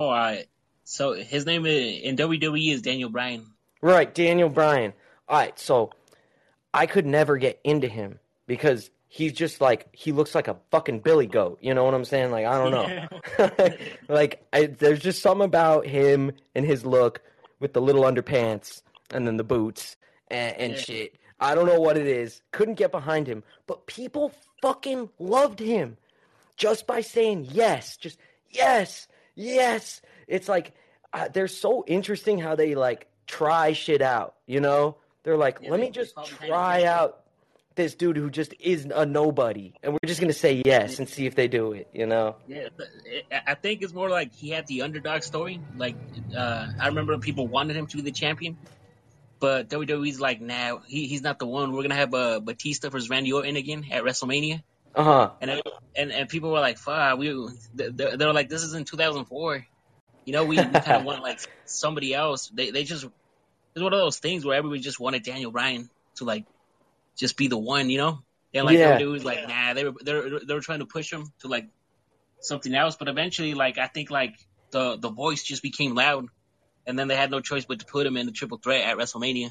[0.00, 0.46] Oh, I.
[0.84, 3.46] So his name in WWE is Daniel Bryan.
[3.80, 4.92] Right, Daniel Bryan.
[5.28, 5.90] All right, so
[6.72, 11.00] I could never get into him because he's just like he looks like a fucking
[11.00, 11.58] billy goat.
[11.62, 12.30] You know what I'm saying?
[12.30, 12.70] Like I don't
[13.38, 13.70] know.
[14.08, 17.22] like I, there's just something about him and his look
[17.60, 19.96] with the little underpants and then the boots
[20.28, 20.78] and, and Yeah.
[20.78, 21.14] shit.
[21.40, 22.42] I don't know what it is.
[22.52, 25.96] Couldn't get behind him, but people fucking loved him
[26.56, 27.96] just by saying yes.
[27.96, 28.18] Just
[28.50, 30.00] yes, yes.
[30.28, 30.72] It's like
[31.12, 34.34] uh, they're so interesting how they like try shit out.
[34.46, 36.14] You know, they're like, Yeah, let they- me just
[36.46, 37.20] try out
[37.76, 41.26] this dude who just is a nobody, and we're just gonna say yes and see
[41.26, 41.88] if they do it.
[41.92, 42.36] You know?
[42.46, 42.68] Yeah,
[43.46, 45.60] I think it's more like he had the underdog story.
[45.76, 45.96] Like,
[46.36, 48.56] uh, I remember people wanted him to be the champion,
[49.40, 51.72] but WWE's like, nah, he, he's not the one.
[51.72, 54.62] We're gonna have uh, Batista versus Randy Orton again at WrestleMania,
[54.94, 55.30] Uh huh.
[55.40, 55.60] and
[55.96, 57.28] and and people were like, fuck, we
[57.74, 59.66] they they were like, this is in 2004.
[60.24, 62.48] You know, we, we kind of want like somebody else.
[62.48, 66.24] They they just it's one of those things where everybody just wanted Daniel Bryan to
[66.24, 66.44] like
[67.16, 67.90] just be the one.
[67.90, 68.18] You know,
[68.54, 68.98] and like Yeah.
[68.98, 71.48] WWE was like, nah, they were they were they were trying to push him to
[71.48, 71.68] like
[72.40, 72.96] something else.
[72.96, 74.34] But eventually, like I think like
[74.70, 76.26] the the voice just became loud,
[76.86, 78.96] and then they had no choice but to put him in the triple threat at
[78.96, 79.50] WrestleMania,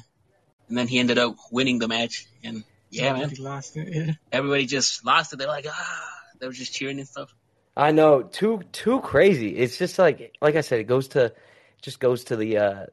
[0.68, 2.26] and then he ended up winning the match.
[2.42, 3.88] And yeah, man, lost it.
[3.92, 4.12] Yeah.
[4.32, 5.38] everybody just lost it.
[5.38, 7.34] They're like, ah, they were just cheering and stuff.
[7.76, 8.22] I know.
[8.22, 9.56] Too too crazy.
[9.56, 10.80] It's just like like I said.
[10.80, 11.32] It goes to
[11.82, 12.86] just goes to the uh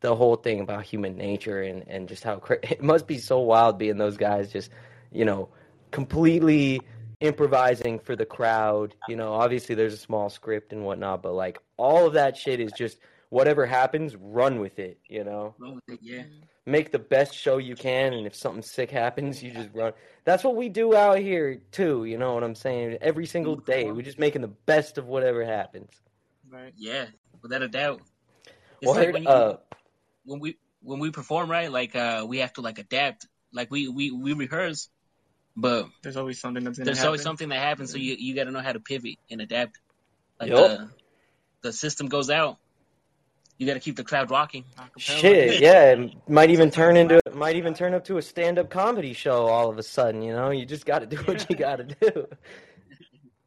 [0.00, 3.40] the whole thing about human nature and and just how cra- it must be so
[3.40, 4.70] wild being those guys just
[5.12, 5.48] you know
[5.90, 6.80] completely
[7.20, 8.94] improvising for the crowd.
[9.08, 12.60] You know, obviously there's a small script and whatnot, but like all of that shit
[12.60, 12.98] is just
[13.34, 14.98] whatever happens, run with it.
[15.08, 15.54] You know.
[15.58, 16.22] Roll with it, Yeah.
[16.66, 19.92] make the best show you can and if something sick happens you just run
[20.24, 23.92] that's what we do out here too you know what i'm saying every single day
[23.92, 25.90] we're just making the best of whatever happens
[26.50, 26.72] Right.
[26.76, 27.06] Yeah,
[27.42, 28.00] without a doubt.
[28.80, 29.56] It's well like when, you, uh,
[30.24, 33.26] when we when we perform right, like uh, we have to like adapt.
[33.52, 34.88] Like we we we rehearse,
[35.56, 37.08] but There's always something that's gonna there's happen.
[37.08, 37.90] always something that happens.
[37.90, 39.80] So you you got to know how to pivot and adapt.
[40.40, 40.58] Like Yup.
[40.70, 40.90] the
[41.62, 42.58] the system goes out,
[43.58, 44.64] you got to keep the crowd rocking.
[44.98, 48.70] Shit yeah it might even turn into it might even turn up to a stand-up
[48.70, 50.50] comedy show all of a sudden you know?
[50.50, 52.26] You just got to do what you got to do.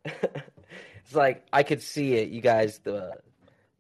[1.06, 3.14] It's like i could see it you guys the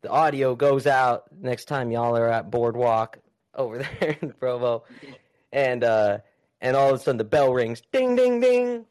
[0.01, 3.17] the audio goes out next time y'all are at boardwalk
[3.53, 4.85] over there in provo.
[5.51, 6.19] And uh
[6.61, 7.81] and all of a sudden the bell rings.
[7.91, 8.85] Ding ding ding.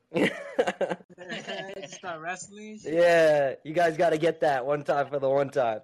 [1.89, 2.79] Start wrestling.
[2.85, 5.81] yeah you guys got to get that one time for the one time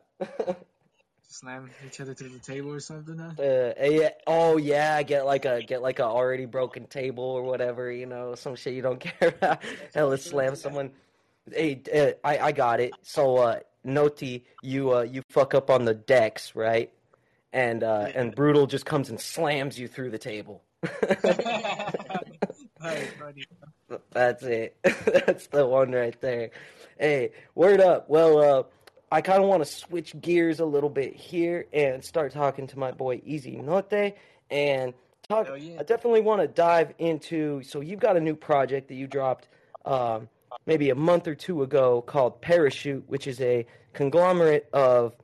[1.32, 3.16] Slam each other through the table or something.
[3.16, 3.42] Huh?
[3.42, 4.10] Uh, yeah.
[4.26, 8.34] Oh yeah, get like a get like a already broken table or whatever, you know,
[8.34, 9.62] some shit you don't care about.
[9.94, 10.90] Hell, slam someone.
[11.50, 12.92] Hey, uh, I I got it.
[13.02, 16.92] So, uh, Noti, you uh you fuck up on the decks, right?
[17.52, 20.62] And uh and brutal just comes and slams you through the table.
[24.10, 24.76] That's it.
[24.82, 26.50] That's the one right there.
[26.98, 28.08] Hey, word up.
[28.10, 28.62] Well, uh,
[29.12, 32.78] I kind of want to switch gears a little bit here and start talking to
[32.78, 34.14] my boy Eazynotey
[34.50, 34.94] and
[35.28, 35.48] talk.
[35.58, 35.80] Yeah.
[35.80, 37.62] I definitely want to dive into.
[37.62, 39.48] So you've got a new project that you dropped
[39.84, 40.30] um,
[40.64, 45.14] maybe a month or two ago called Parachute, which is a conglomerate of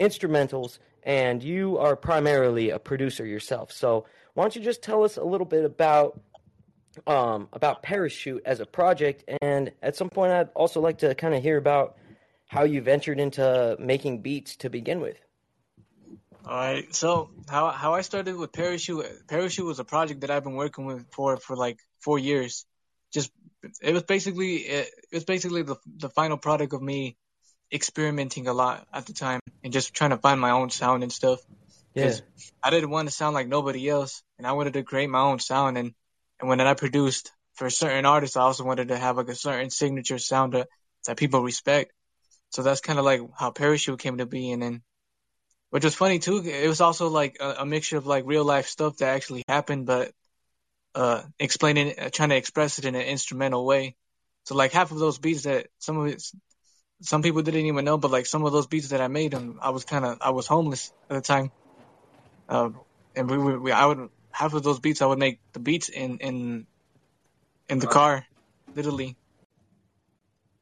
[0.00, 3.70] instrumentals, and you are primarily a producer yourself.
[3.70, 4.04] So
[4.34, 6.20] why don't you just tell us a little bit about
[7.06, 11.36] um, about Parachute as a project, and at some point, I'd also like to kind
[11.36, 11.96] of hear about
[12.52, 15.16] how you ventured into making beats to begin with.
[16.44, 16.94] All right.
[16.94, 20.84] So how how I started with Parachute Parachute was a project that I've been working
[20.84, 22.66] with for for like four years.
[23.10, 23.32] Just
[23.80, 27.16] it was basically it, it was basically the the final product of me
[27.72, 31.12] experimenting a lot at the time and just trying to find my own sound and
[31.12, 31.40] stuff.
[31.94, 32.16] Yeah,
[32.62, 35.38] I didn't want to sound like nobody else, and I wanted to create my own
[35.38, 35.78] sound.
[35.78, 35.94] And
[36.38, 39.70] and when I produced for certain artists, I also wanted to have like a certain
[39.70, 40.68] signature sound that,
[41.06, 41.92] that people respect.
[42.52, 44.50] So that's kind of like how Parachute came to be.
[44.52, 44.82] And then,
[45.70, 48.66] which was funny too, it was also like a, a mixture of like real life
[48.68, 50.12] stuff that actually happened, but
[50.94, 53.96] uh, explaining, uh, trying to express it in an instrumental way.
[54.44, 56.34] So like half of those beats that some of it's
[57.00, 59.58] some people didn't even know, but like some of those beats that I made, and
[59.60, 61.50] I was kind of I was homeless at the time,
[62.48, 62.80] um,
[63.16, 65.88] and we, would we I would half of those beats I would make the beats
[65.88, 66.66] in in
[67.68, 68.24] in the car,
[68.74, 69.16] literally.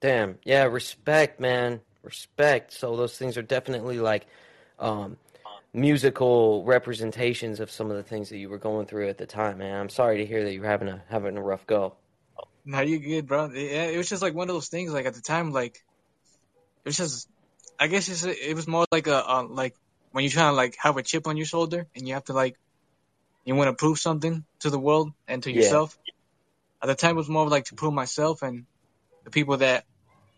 [0.01, 0.39] Damn.
[0.45, 1.81] Yeah, respect, man.
[2.03, 2.73] Respect.
[2.73, 4.27] So those things are definitely like
[4.79, 5.19] um,
[5.73, 9.59] musical representations of some of the things that you were going through at the time,
[9.59, 9.79] man.
[9.79, 11.95] I'm sorry to hear that you were having a having a rough go.
[12.65, 13.51] Now you good, bro?
[13.53, 14.93] Yeah, it was just like one of those things.
[14.93, 17.29] Like at the time, like it was just,
[17.79, 19.75] I guess it's, it was more like a, a like
[20.13, 22.33] when you're trying to like have a chip on your shoulder and you have to
[22.33, 22.57] like
[23.45, 25.57] you want to prove something to the world and to Yeah.
[25.57, 25.97] yourself.
[26.83, 28.65] At the time, it was more like to prove myself and
[29.25, 29.85] the people that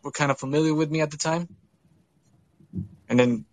[0.02, 1.48] were kind of familiar with me at the time.
[3.08, 3.44] And then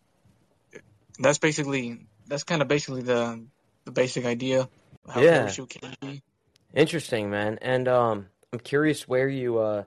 [1.19, 3.45] that's basically that's kind of basically the
[3.85, 4.69] the basic idea
[5.07, 5.43] how Yeah.
[5.43, 5.47] yeah.
[5.47, 6.21] shoot can be.
[6.73, 7.57] Interesting, man.
[7.61, 9.83] And um, I'm curious where you uh,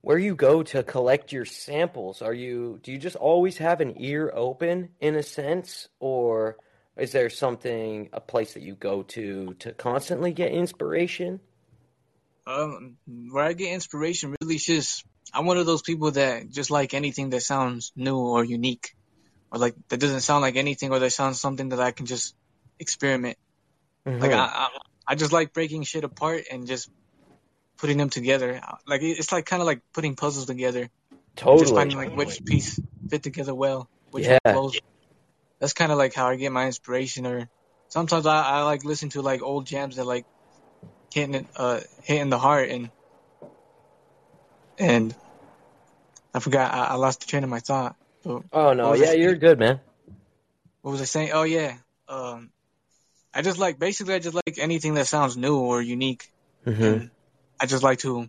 [0.00, 2.22] where you go to collect your samples.
[2.22, 6.56] Are you do you just always have an ear open in a sense, or
[6.96, 11.40] is there something a place that you go to to constantly get inspiration?
[12.46, 16.70] Um, where I get inspiration really is just I'm one of those people that just
[16.70, 18.90] like anything that sounds new or unique,
[19.50, 22.34] or like that doesn't sound like anything, or that sounds something that I can just
[22.78, 23.36] experiment.
[24.06, 24.34] Like Mhm.
[24.34, 24.68] I, I,
[25.08, 26.88] I just like breaking shit apart and just
[27.78, 28.60] putting them together.
[28.86, 30.88] Like it's like kind of like putting puzzles together.
[31.36, 31.76] Just totally.
[31.76, 34.38] finding like which piece fit together well, which Yeah.
[34.44, 34.80] one flows.
[35.60, 37.26] That's kind of like how I get my inspiration.
[37.26, 37.48] Or
[37.88, 40.24] sometimes I, I like listen to like old jams that like
[41.14, 42.90] hitting it, uh hitting the heart and
[44.78, 45.14] and
[46.34, 47.96] I forgot I, I lost the train of my thought.
[48.24, 49.80] But Oh no, what was I yeah, you're good, man.
[50.82, 51.30] what was I saying?
[51.32, 51.76] Oh yeah,
[52.08, 52.50] um,
[53.34, 56.30] I just like basically I just like anything that sounds new or unique.
[56.64, 56.98] hmm
[57.58, 58.28] I just like to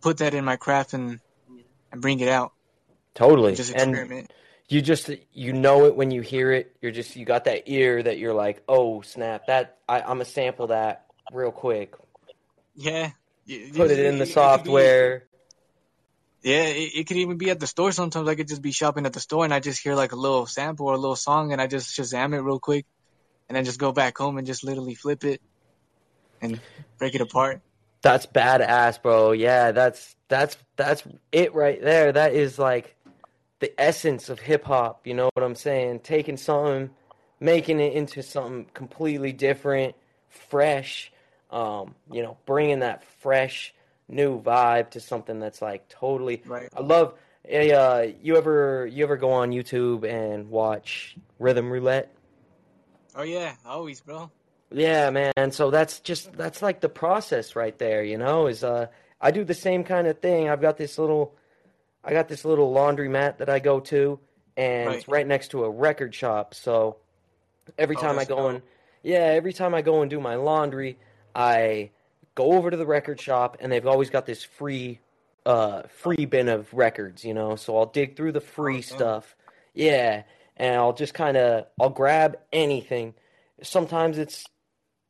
[0.00, 1.20] put that in my craft and
[1.92, 2.52] and bring it out.
[3.14, 3.54] Totally.
[3.54, 4.32] Just And experiment.
[4.68, 6.74] you just you know it when you hear it.
[6.80, 10.24] You're just you got that ear that you're like, oh snap, that I, I'm gonna
[10.24, 11.94] sample that real quick.
[12.74, 13.10] yeah.
[13.74, 15.24] Put it in the software.
[16.42, 17.92] Yeah, it, it could even be at the store.
[17.92, 20.16] Sometimes I could just be shopping at the store and I just hear like a
[20.16, 22.86] little sample or a little song and I just Shazam it real quick,
[23.48, 25.40] and then just go back home and just literally flip it
[26.40, 26.60] and
[26.98, 27.60] break it apart.
[28.02, 29.32] That's badass, bro.
[29.32, 32.12] Yeah, that's that's that's it right there.
[32.12, 32.96] That is like
[33.58, 35.06] the essence of hip hop.
[35.06, 36.00] You know what I'm saying?
[36.00, 36.90] Taking something,
[37.38, 39.94] making it into something completely different,
[40.28, 41.12] fresh.
[41.50, 43.74] Um, you know, bringing that fresh,
[44.10, 46.42] new vibe to something that's like totally.
[46.46, 46.68] Right.
[46.76, 47.14] I love.
[47.44, 52.12] Uh, you ever you ever go on YouTube and watch Rhythm Roulette?
[53.14, 54.30] Oh yeah, always, bro.
[54.70, 55.50] Yeah, man.
[55.50, 58.86] So that's just that's like the process right there, you know, is uh
[59.20, 60.48] I do the same kind of thing.
[60.48, 61.34] I've got this little
[62.04, 64.20] I got this little laundry mat that I go to
[64.56, 66.54] and it's right next to a record shop.
[66.54, 66.98] So
[67.78, 68.50] every Oh, time I go dope.
[68.50, 68.62] and
[69.02, 70.98] yeah, every time I go and do my laundry,
[71.34, 71.90] I
[72.40, 75.00] go over to the record shop and they've always got this free
[75.46, 77.56] uh free bin of records, you know.
[77.56, 79.36] So I'll dig through the free Oh, stuff.
[79.74, 80.22] Yeah,
[80.56, 83.14] and I'll just kind of I'll grab anything.
[83.62, 84.44] Sometimes it's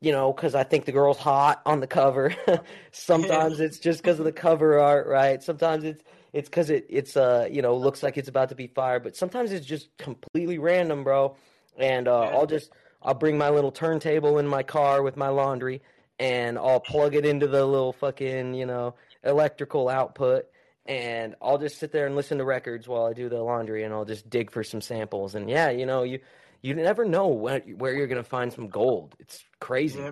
[0.01, 2.33] you know, because I think the girl's hot on the cover.
[2.91, 5.41] Sometimes it's just because of the cover art, right?
[5.43, 8.67] Sometimes it's it's because it it's uh you know looks like it's about to be
[8.67, 11.35] fired, but sometimes it's just completely random, bro.
[11.77, 12.29] And uh, Yeah.
[12.29, 15.81] I'll just I'll bring my little turntable in my car with my laundry,
[16.21, 20.45] and I'll plug it into the little fucking you know electrical output,
[20.85, 23.93] and I'll just sit there and listen to records while I do the laundry, and
[23.93, 25.33] I'll just dig for some samples.
[25.33, 26.19] And yeah, you know you
[26.61, 29.15] you never know where where you're gonna find some gold.
[29.19, 29.99] It's crazy.
[29.99, 30.11] Yeah.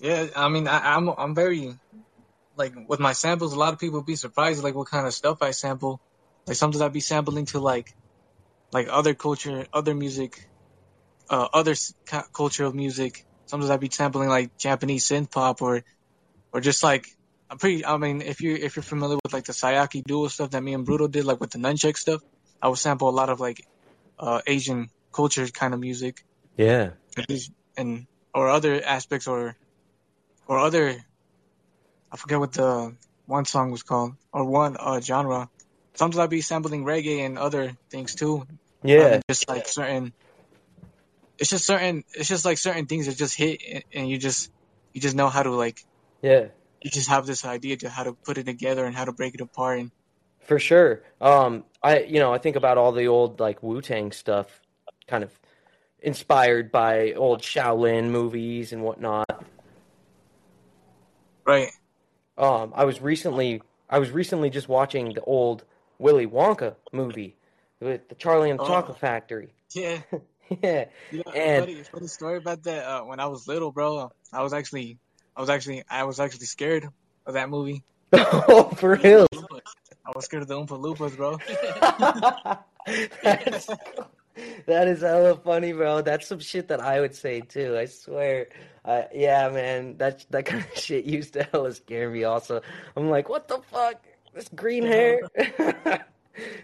[0.00, 1.74] Yeah, I mean, I, I'm I'm very
[2.56, 3.52] like with my samples.
[3.54, 6.00] A lot of people be surprised like what kind of stuff I sample.
[6.46, 7.96] Like sometimes I'd be sampling to like
[8.72, 10.48] like other culture, other music,
[11.30, 11.74] uh, other
[12.32, 13.24] culture of music.
[13.48, 15.82] Sometimes I'd be sampling like Japanese synth pop or
[16.52, 17.06] or just like
[17.50, 17.84] I'm pretty.
[17.84, 20.74] I mean, if you if you're familiar with like the Sayaki duo stuff that me
[20.74, 22.20] and Bruto did, like with the nunchuck stuff,
[22.60, 23.64] I would sample a lot of like
[24.18, 26.24] uh Asian culture kind of music
[26.56, 26.90] Yeah.
[27.76, 29.56] and or other aspects or
[30.46, 30.94] or other
[32.12, 32.94] I forget what the
[33.26, 35.48] one song was called or one uh genre.
[35.94, 38.46] Sometimes I'd be sampling reggae and other things too.
[38.82, 39.14] Yeah.
[39.14, 40.12] Um, just like certain
[41.38, 44.50] it's just certain it's just like certain things that just hit and- you just
[44.92, 45.84] you just know how to like
[46.22, 46.46] Yeah.
[46.82, 49.34] you just have this idea to how to put it together and how to break
[49.34, 49.90] it apart and
[50.40, 51.02] For sure.
[51.20, 54.60] Um, I you know I think about all the old like Wu Tang stuff,
[55.06, 55.30] kind of
[56.00, 59.44] inspired by old Shaolin movies and whatnot.
[61.44, 61.68] right
[62.36, 65.64] Um, I was recently I was recently just watching the old
[65.98, 67.36] Willy Wonka movie
[67.80, 68.68] with the Charlie and the Oh.
[68.68, 69.52] Chocolate Factory.
[69.74, 69.98] Yeah.
[70.62, 70.84] yeah.
[71.10, 72.84] You know, And- funny, funny story about that.
[72.84, 74.98] Uh, when I was little, bro, I was actually,
[75.36, 76.88] I was actually, I was actually scared
[77.26, 77.84] of that movie.
[78.12, 79.26] oh, for real.
[79.32, 81.36] I was scared of the Oompa Loompas, bro.
[83.22, 83.66] That's,
[84.66, 86.00] that is hella funny, bro.
[86.00, 87.76] That's some shit that I would say too.
[87.76, 88.48] I swear.
[88.84, 89.98] Uh, yeah, man.
[89.98, 92.24] That that kind of shit used to hella scare me.
[92.24, 92.62] Also,
[92.96, 94.02] I'm like, what the fuck?
[94.32, 95.20] This green hair.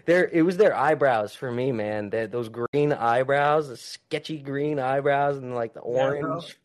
[0.05, 2.09] There, it was their eyebrows for me, man.
[2.11, 6.57] That those green eyebrows, the sketchy green eyebrows, and like the Yeah, orange.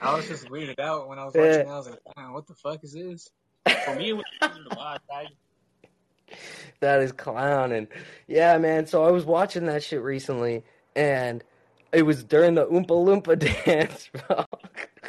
[0.00, 1.52] I was just weirded out when I was watching.
[1.60, 1.66] it.
[1.66, 3.30] I was like, "Damn, what the fuck is this?"
[3.84, 5.28] For me, it was the Wild Tiger.
[6.80, 7.88] that is clowning.
[8.26, 8.86] Yeah, man.
[8.86, 10.64] So I was watching that shit recently,
[10.96, 11.44] and
[11.92, 14.44] it was during the Oompa Loompa dance, bro.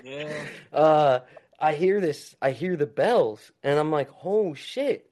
[0.04, 0.46] Yeah.
[0.72, 1.20] Uh,
[1.60, 2.36] I hear this.
[2.42, 5.08] I hear the bells, and I'm like, "Oh shit,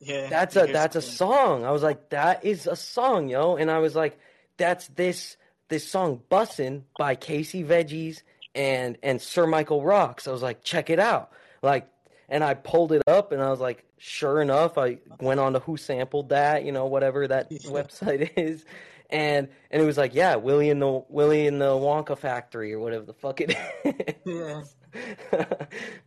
[0.00, 0.28] Yeah.
[0.28, 3.78] that's a that's a song." I was like, "That is a song, yo," and I
[3.78, 4.18] was like,
[4.56, 5.36] "That's this
[5.68, 8.22] this song Bussin' by Casey Veggies
[8.54, 11.30] and and Sir Michael Rocks." I was like, "Check it out!"
[11.62, 11.88] Like,
[12.28, 15.60] and I pulled it up, and I was like, "Sure enough," I went on to
[15.60, 17.70] Who Sampled That, you know, whatever that Yeah.
[17.70, 18.64] website is.
[19.08, 22.80] And and it was like, yeah, Willie in the Willie in the Wonka factory or
[22.80, 23.50] whatever the fuck it
[23.84, 24.14] is.
[24.24, 24.62] Yeah.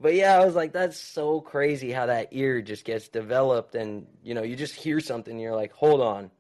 [0.01, 4.07] but yeah, I was like, that's so crazy how that ear just gets developed, and
[4.23, 6.31] you know, you just hear something, and you're like, hold on,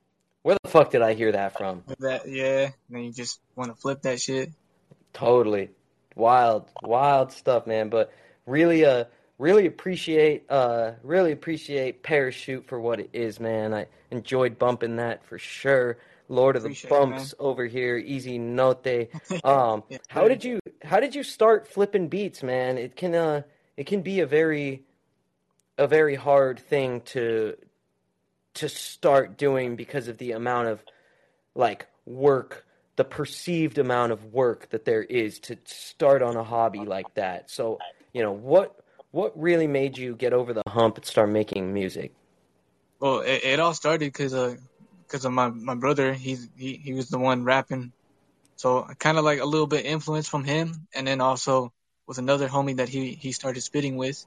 [0.41, 1.83] where the fuck did I hear that from?
[1.99, 2.63] That yeah.
[2.63, 4.51] And then you just want to flip that shit.
[5.13, 5.71] Totally,
[6.15, 7.89] wild, wild stuff, man.
[7.89, 8.13] But
[8.45, 9.05] really, uh,
[9.37, 13.73] really appreciate, uh, really appreciate Parachute for what it is, man.
[13.73, 15.97] I enjoyed bumping that for sure.
[16.29, 18.85] Lord of the Appreciate it, Bumps over here, easy note.
[19.43, 20.59] Um, Yeah, how did you
[20.89, 22.77] how did you start flipping beats, man?
[22.79, 23.43] It can uh
[23.77, 24.83] it can be a very
[25.77, 27.55] a very hard thing to
[28.55, 30.83] to start doing because of the amount of
[31.53, 32.65] like work,
[32.95, 37.51] the perceived amount of work that there is to start on a hobby like that.
[37.51, 37.77] So,
[38.11, 42.13] you know, what what really made you get over the hump and start making music?
[42.99, 44.55] Well, it, it all started because uh,
[45.07, 46.13] cause of my my brother.
[46.13, 47.93] He's he he was the one rapping,
[48.59, 51.71] so kind of like a little bit influence from him, and then also
[52.05, 54.17] with another homie that he he started spitting with.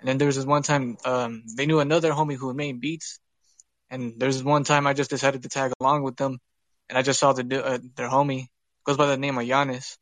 [0.00, 3.20] And then there was this one time um they knew another homie who made beats,
[3.90, 6.38] and there's this one time I just decided to tag along with them,
[6.88, 8.46] and I just saw the uh, their homie
[8.84, 9.98] goes by the name of Giannis.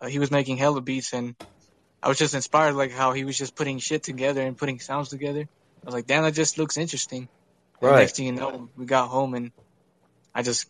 [0.00, 1.34] Uh, he was making hella beats, and
[2.02, 5.10] I was just inspired like how he was just putting shit together and putting sounds
[5.10, 5.42] together.
[5.42, 7.28] I was like, damn, that just looks interesting.
[7.82, 7.98] And Right.
[7.98, 9.52] Next thing you know, we got home and
[10.34, 10.66] I just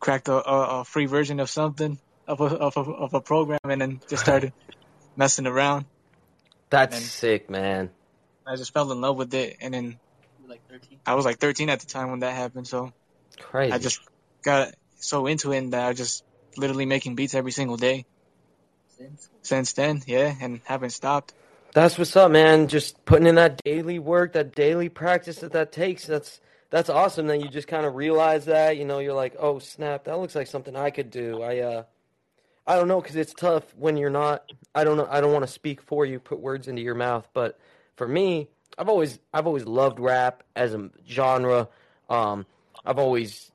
[0.00, 3.58] cracked a, a, a free version of something of a, of a of a program
[3.64, 4.52] and then just started
[5.16, 5.84] messing around.
[6.70, 7.90] That's And- sick, man.
[8.46, 9.98] I just fell in love with it, and then
[10.48, 10.60] like
[11.06, 12.66] I was like 13 at the time when that happened.
[12.66, 12.92] So
[13.38, 13.72] Crazy.
[13.72, 14.00] I just
[14.42, 16.24] got so into it that I just
[16.56, 18.06] literally making beats every single day
[18.96, 19.28] Since.
[19.42, 20.02] since then.
[20.06, 21.32] Yeah, and haven't stopped.
[21.72, 22.66] That's what's up, man.
[22.66, 26.06] Just putting in that daily work, that daily practice that that takes.
[26.06, 26.40] That's
[26.70, 27.26] that's awesome.
[27.26, 28.76] That you just kind of realize that.
[28.76, 31.42] You know, you're like, oh snap, that looks like something I could do.
[31.42, 31.82] I uh,
[32.66, 34.44] I don't know, because it's tough when you're not.
[34.74, 35.08] I don't know.
[35.10, 37.58] I don't want to speak for you, put words into your mouth, but
[37.96, 38.48] for me,
[38.78, 41.68] I've always I've always loved rap as a genre.
[42.08, 42.46] Um,
[42.84, 43.50] I've always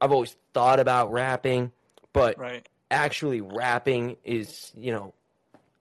[0.00, 1.72] I've always thought about rapping,
[2.12, 2.66] but Right.
[2.90, 5.12] actually rapping is you know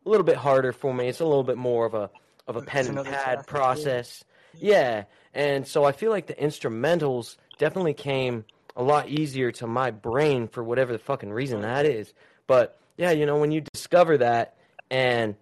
[0.06, 1.08] a little bit harder for me.
[1.08, 2.10] It's a little bit more of a
[2.48, 3.42] of a pen and pad craft, yeah.
[3.44, 4.24] process.
[4.56, 5.04] Yeah,
[5.34, 10.48] and so I feel like the instrumentals definitely came a lot easier to my brain
[10.48, 12.14] for whatever the fucking reason that is.
[12.48, 14.56] But yeah, you know when you discover that
[14.90, 15.36] and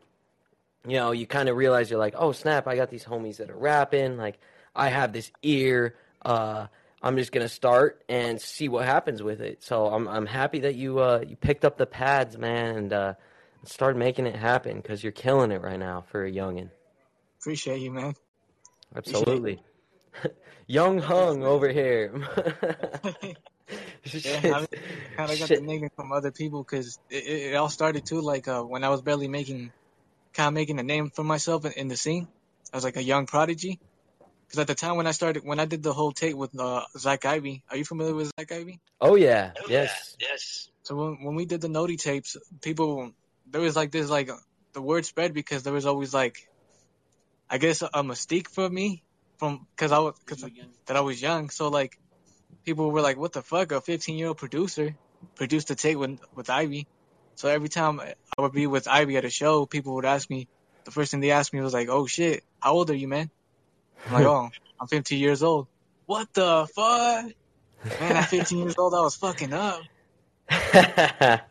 [0.86, 3.50] you know you kind of realize you're like, oh snap, I got these homies that
[3.50, 4.18] are rapping.
[4.18, 4.39] Like
[4.76, 5.96] I have this ear.
[6.24, 6.68] Uh,
[7.04, 9.64] I'm just gonna start and see what happens with it.
[9.64, 13.14] So I'm I'm happy that you uh you picked up the pads, man, and uh
[13.64, 16.70] started making it happen because you're killing it right now for a youngin.
[17.39, 18.14] Appreciate you, man.
[18.96, 19.62] Absolutely.
[20.68, 22.14] Young Hung over here.
[24.14, 24.68] Yeah, I mean,
[25.16, 25.64] kind of got the Shit.
[25.64, 28.89] nickname from other people because it, it, it all started too like uh, when I
[28.89, 29.72] was barely making,
[30.34, 32.28] kind of making a name for myself in, in the scene.
[32.74, 33.80] I was like a young prodigy.
[34.47, 36.84] Because at the time when I started, when I did the whole tape with uh,
[36.97, 38.82] Zach Ivy, are you familiar with Zach Ivy?
[38.99, 40.18] Oh yeah, yes.
[40.20, 40.70] Yes.
[40.84, 43.12] So when when we did the Noti tapes, people
[43.49, 44.30] there was like this like
[44.74, 46.36] the word spread because there was always like,
[47.49, 49.03] I guess a, a mystique for me
[49.42, 50.46] from because I was cause
[50.86, 51.50] that I was young.
[51.50, 51.98] So like,
[52.64, 53.72] people were like, "What the fuck?
[53.72, 54.96] A 15 year old producer
[55.36, 56.86] produced a tape with with Ivy."
[57.36, 60.48] So every time I would be with Ivy at a show, people would ask me.
[60.86, 63.32] The first thing they asked me was like, "Oh shit, how old are you, man?"
[64.06, 65.68] I'm like, oh, I'm 15 years old.
[66.06, 67.26] What the fuck?
[68.00, 69.82] Man, at 15 years old, I was fucking up.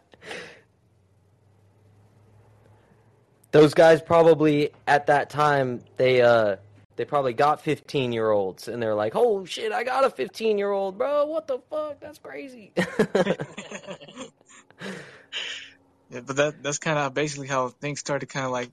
[3.51, 6.57] Those guys probably at that time they uh
[6.97, 10.59] they probably got 15 year olds and they're like, "Oh shit, I got a 15
[10.59, 11.26] year old, bro.
[11.26, 12.01] What the fuck?
[12.01, 12.72] That's crazy."
[16.11, 18.28] Yeah, but that that's kind of basically how things started.
[18.28, 18.70] Kind of like,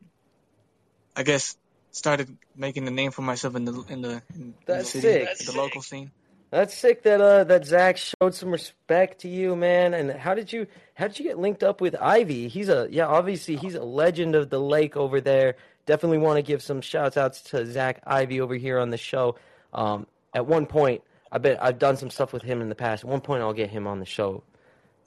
[1.16, 1.56] I guess,
[1.92, 5.38] started making a name for myself in the in the, in That's the city, sick.
[5.46, 6.12] the local scene.
[6.50, 9.94] That's sick that uh that Zach showed some respect to you, man.
[9.94, 12.48] And how did you how did you get linked up with Ivy?
[12.48, 15.56] He's a yeah, obviously he's a legend of the lake over there.
[15.86, 19.36] Definitely want to give some shouts outs to Zach Ivy over here on the show.
[19.74, 23.04] Um, at one point, I bet I've done some stuff with him in the past.
[23.04, 24.44] At one point, I'll get him on the show.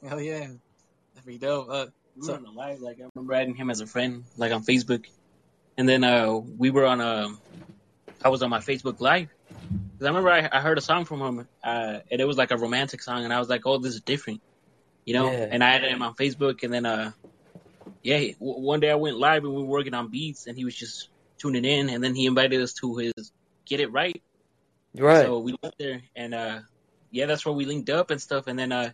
[0.06, 0.40] Hell yeah,
[1.14, 1.68] that'd be dope.
[1.70, 1.86] Uh,
[2.16, 4.52] We So- were on a live, like I remember adding him as a friend, like
[4.52, 5.06] on Facebook,
[5.78, 7.28] and then uh we were on a,
[8.22, 9.28] I was on my Facebook live,
[10.00, 12.52] 'Cause I remember I, I heard a song from him, uh, and it was like
[12.52, 14.40] a romantic song, and I was like, oh, this is different,
[15.04, 15.30] you know.
[15.30, 15.48] Yeah.
[15.52, 17.12] And I added him on Facebook, and then uh,
[18.02, 20.64] yeah, w- one day I went live and we were working on beats, and he
[20.64, 21.10] was just
[21.42, 23.12] tuning in, and then he invited us to his
[23.68, 24.22] Get It Right,
[24.96, 25.24] Right.
[25.26, 26.60] so we went there, and uh,
[27.10, 28.46] yeah, that's where we linked up and stuff.
[28.46, 28.92] And then uh,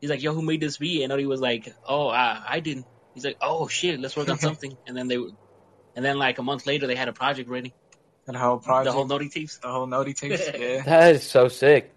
[0.00, 2.84] he's like, "Yo, who made this beat?" And Odie was like, "Oh, I, I did."
[3.14, 6.42] He's like, "Oh shit, let's work on something." and then they, and then like a
[6.42, 7.74] month later, they had a project ready,
[8.26, 9.58] and the whole project, the whole Noti tapes.
[9.58, 10.42] the whole Noti tapes.
[10.58, 11.92] Yeah, That is so sick.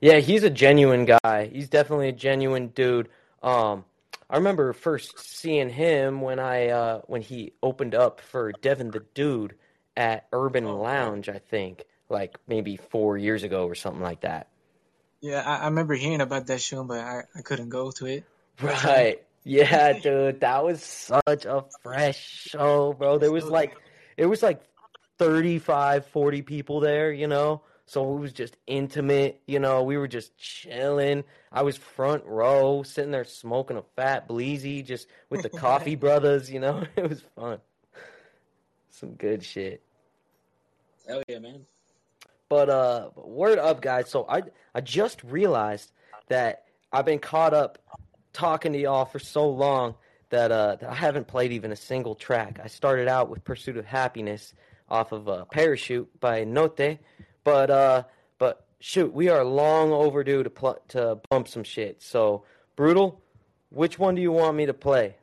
[0.00, 1.46] Yeah, he's a genuine guy.
[1.52, 3.08] He's definitely a genuine dude.
[3.42, 3.84] Um,
[4.28, 9.04] I remember first seeing him when I uh, when he opened up for Devin the
[9.14, 9.54] Dude
[9.96, 11.28] at Urban Lounge.
[11.28, 14.48] I think like maybe four years ago or something like that.
[15.20, 15.42] yeah.
[15.44, 18.24] I, I remember hearing about that show, but I, I couldn't go to it.
[18.60, 19.22] Right.
[19.44, 22.18] Yeah, dude, that was such a fresh
[22.48, 23.18] show, bro.
[23.18, 23.76] There was like
[24.16, 24.62] it was like
[25.18, 27.62] 35, 40 people there, you know?
[27.86, 29.82] So it was just intimate, you know.
[29.82, 31.24] We were just chilling.
[31.52, 36.50] I was front row, sitting there smoking a fat bleezy just with the coffee brothers,
[36.50, 36.84] you know.
[36.96, 37.58] It was fun.
[38.90, 39.82] Some good shit.
[41.06, 41.66] Hell yeah, man.
[42.48, 44.42] But uh word up guys, so I
[44.74, 45.92] I just realized
[46.28, 47.78] that I've been caught up
[48.32, 49.96] talking to y'all for so long
[50.30, 52.60] that uh that I haven't played even a single track.
[52.62, 54.54] I started out with Pursuit of Happiness
[54.88, 56.98] off of uh, Parachute by Note,
[57.42, 58.04] but uh
[58.38, 62.02] but shoot, we are long overdue to pl- to bump some shit.
[62.02, 62.44] So,
[62.76, 63.22] Brutal,
[63.70, 65.16] which one do you want me to play?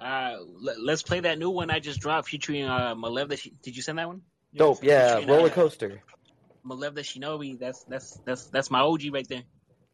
[0.00, 3.28] Uh, let, let's play that new one I just dropped featuring uh Malev.
[3.28, 4.22] That did you send that one?
[4.54, 6.02] Dope, yeah, Featuring, uh, roller coaster.
[6.66, 7.58] Malev the Shinobi.
[7.58, 9.42] That's that's that's that's my OG right there.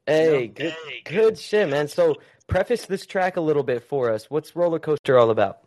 [0.06, 1.88] Hey, good, good shit, man.
[1.88, 4.28] So, preface this track a little bit for us.
[4.28, 5.63] What's roller coaster all about?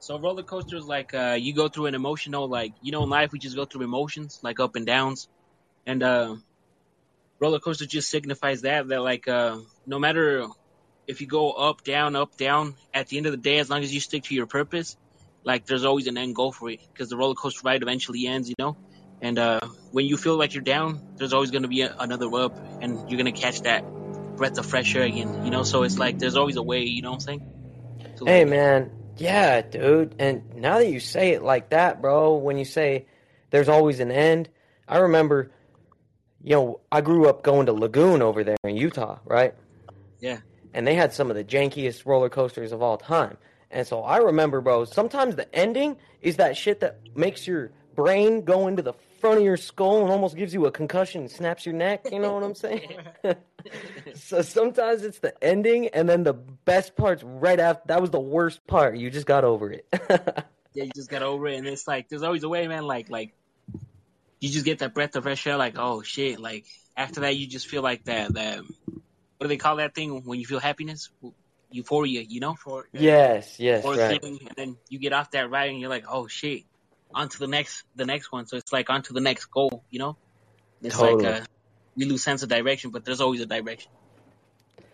[0.00, 3.10] So roller coaster is like uh, you go through an emotional, like you know, in
[3.10, 5.28] life we just go through emotions, like up and downs,
[5.86, 6.36] and uh,
[7.40, 10.46] roller coaster just signifies that that like uh, no matter
[11.06, 13.82] if you go up, down, up, down, at the end of the day, as long
[13.82, 14.94] as you stick to your purpose,
[15.44, 18.48] like there's always an end goal for it because the roller coaster ride eventually ends,
[18.48, 18.76] you know.
[19.22, 22.52] And uh, when you feel like you're down, there's always to be a, another up,
[22.82, 23.84] and you're to catch that
[24.36, 25.62] breath of fresh air again, you know.
[25.62, 27.42] So it's like there's always a way, you know what I'm saying?
[28.26, 28.97] Hey, man.
[29.18, 30.14] Yeah, dude.
[30.18, 33.06] And now that you say it like that, bro, when you say
[33.50, 34.48] there's always an end,
[34.86, 35.50] I remember,
[36.42, 39.54] you know, I grew up going to Lagoon over there in Utah, right?
[40.20, 40.38] Yeah.
[40.74, 43.36] And they had some of the jankiest roller coasters of all time.
[43.70, 48.44] And so I remember, bro, sometimes the ending is that shit that makes your brain
[48.44, 51.66] go into the front of your skull and almost gives you a concussion and snaps
[51.66, 52.06] your neck.
[52.10, 52.96] You know what I'm saying?
[54.14, 57.82] so sometimes it's the ending, and then the best part's right after.
[57.86, 58.96] That was the worst part.
[58.96, 59.86] You just got over it.
[60.10, 62.84] yeah, you just got over it, and it's like there's always a way, man.
[62.84, 63.34] Like like
[64.40, 65.56] you just get that breath of fresh air.
[65.56, 66.38] Like oh shit.
[66.38, 66.66] Like
[66.96, 68.62] after that, you just feel like that that
[69.38, 71.10] what do they call that thing when you feel happiness,
[71.70, 74.20] euphoria, you know, For, yes, yes, or right.
[74.20, 76.64] thing, and then you get off that ride and you're like oh shit,
[77.14, 78.46] on to the next the next one.
[78.46, 80.16] So it's like on to the next goal, you know.
[80.82, 81.24] It's Totally.
[81.24, 81.44] like uh,
[81.96, 83.90] we lose sense of direction, but there's always a direction.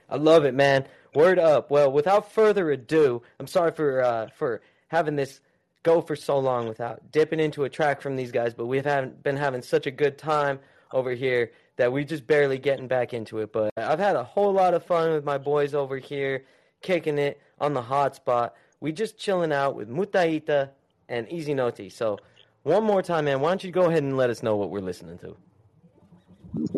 [0.09, 0.87] I love it, man.
[1.15, 1.71] Word up.
[1.71, 5.41] Well, without further ado, I'm sorry for uh, for having this
[5.83, 9.23] go for so long without dipping into a track from these guys, but we've haven't
[9.23, 10.59] been having such a good time
[10.93, 13.53] over here that we just barely getting back into it.
[13.53, 16.45] But I've had a whole lot of fun with my boys over here,
[16.81, 18.55] kicking it on the hot spot.
[18.81, 20.71] We just chilling out with Mutaitaa
[21.09, 21.93] and Eazynotey.
[21.93, 22.19] So
[22.63, 24.81] one more time, man, why don't you go ahead and let us know what we're
[24.81, 25.37] listening to?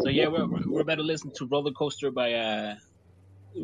[0.02, 2.74] So yeah, we're we're about to listen to Roller Coaster by uh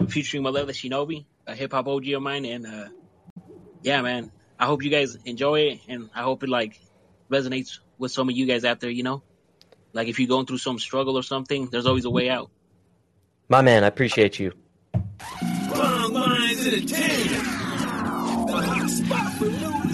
[0.08, 2.88] featuring Maleva Shinobi, a hip hop OG of mine, and uh
[3.82, 4.30] yeah, man.
[4.58, 6.80] I hope you guys enjoy it, and I hope it like
[7.30, 8.90] resonates with some of you guys out there.
[8.90, 9.22] You know,
[9.92, 12.50] like if you're going through some struggle or something, there's always a way out.
[13.48, 14.52] My man, I appreciate you.
[15.74, 17.44] Wrong Minds Entertainment.
[18.46, 19.91] The hot spot for new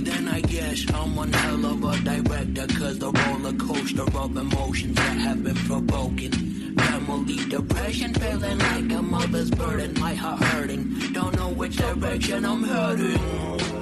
[0.00, 2.66] then I guess I'm one hell of a director.
[2.78, 6.32] Cause the roller coaster of emotions that have been provoking.
[6.76, 11.12] Family depression, feeling like a mother's burden, my heart hurting.
[11.12, 13.73] Don't know which direction I'm heading.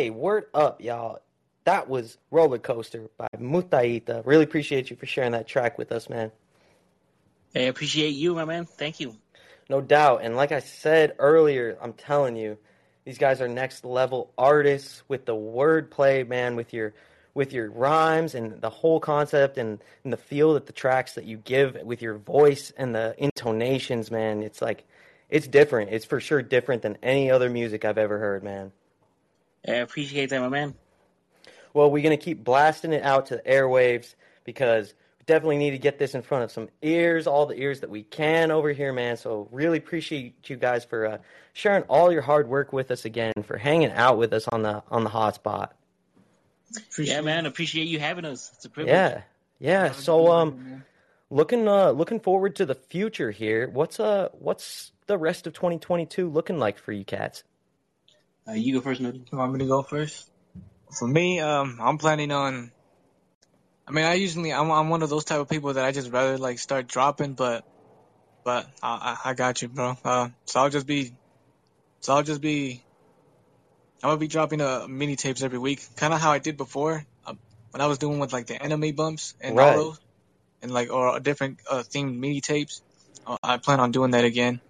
[0.00, 1.18] Hey, word up, y'all.
[1.64, 4.24] That was Roller Coaster by Mutaitaa.
[4.24, 6.32] Really appreciate you for sharing that track with us, man.
[7.54, 8.64] I appreciate you, my man.
[8.64, 9.14] Thank you.
[9.68, 10.22] No doubt.
[10.22, 12.56] And like I said earlier, I'm telling you,
[13.04, 16.94] these guys are next level artists with the wordplay, man, with your
[17.34, 21.26] with your rhymes and the whole concept and, and the feel that the tracks that
[21.26, 24.42] you give with your voice and the intonations, man.
[24.42, 24.86] It's like
[25.28, 25.90] it's different.
[25.90, 28.72] It's for sure different than any other music I've ever heard, man.
[29.66, 30.74] I appreciate that, my man.
[31.72, 35.70] Well, we're going to keep blasting it out to the airwaves because we definitely need
[35.70, 38.72] to get this in front of some ears, all the ears that we can over
[38.72, 39.16] here, man.
[39.16, 41.18] So, really appreciate you guys for uh,
[41.52, 44.82] sharing all your hard work with us again, for hanging out with us on the
[44.90, 45.70] on the hotspot.
[46.98, 47.46] yeah, man.
[47.46, 48.50] Appreciate you having us.
[48.56, 48.92] It's a privilege.
[48.92, 49.22] Yeah,
[49.60, 49.92] yeah.
[49.92, 50.82] So, um,
[51.30, 53.68] looking uh looking forward to the future here.
[53.68, 57.44] What's uh what's the rest of 2022 looking like for you cats?
[58.50, 59.24] Uh, you go first, Nody.
[59.30, 60.28] You want me to go first?
[60.98, 62.72] For me, um, I'm planning on.
[63.86, 66.10] I mean, I usually I'm I'm one of those type of people that I just
[66.10, 67.64] rather like start dropping, but
[68.44, 69.96] but I I, I got you, bro.
[70.04, 71.12] Uh, so I'll just be,
[72.00, 72.82] so I'll just be.
[74.02, 77.04] I'm gonna be dropping uh mini tapes every week, kind of how I did before
[77.26, 77.34] uh,
[77.70, 79.76] when I was doing with like the anime bumps and Right.
[79.76, 79.98] all those,
[80.62, 82.82] and like or different uh, themed mini tapes.
[83.26, 84.60] Uh, I plan on doing that again.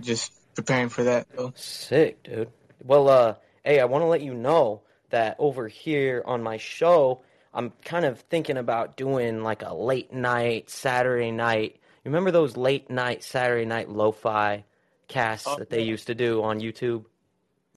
[0.00, 1.26] Just preparing for that.
[1.34, 1.52] Though.
[1.56, 2.52] Sick, dude.
[2.82, 7.22] Well, uh, hey, I want to let you know that over here on my show,
[7.54, 11.76] I'm kind of thinking about doing like a late night Saturday night.
[12.04, 14.64] You remember those late night Saturday night lo-fi
[15.08, 15.90] casts Oh, that they yeah.
[15.90, 17.04] used to do on YouTube?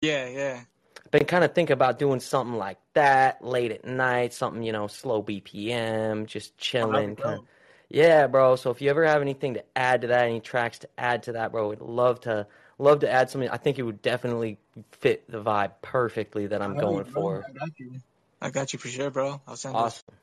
[0.02, 0.62] Yeah, yeah.
[1.06, 4.72] I've been kind of thinking about doing something like that late at night, something you
[4.72, 7.16] know, slow BPM, just chilling.
[7.16, 7.24] dope.
[7.24, 7.45] Kind of,
[7.89, 8.56] yeah, bro.
[8.56, 11.34] So if you ever have anything to add to that, any tracks to add to
[11.34, 12.47] that, bro, we'd love to
[12.80, 13.50] love to add something.
[13.50, 14.58] I think it would definitely
[14.92, 17.46] fit the vibe perfectly that I'm going for.
[17.48, 18.02] I got you.
[18.42, 19.42] I got you for sure, bro.
[19.48, 20.16] I'll send Awesome.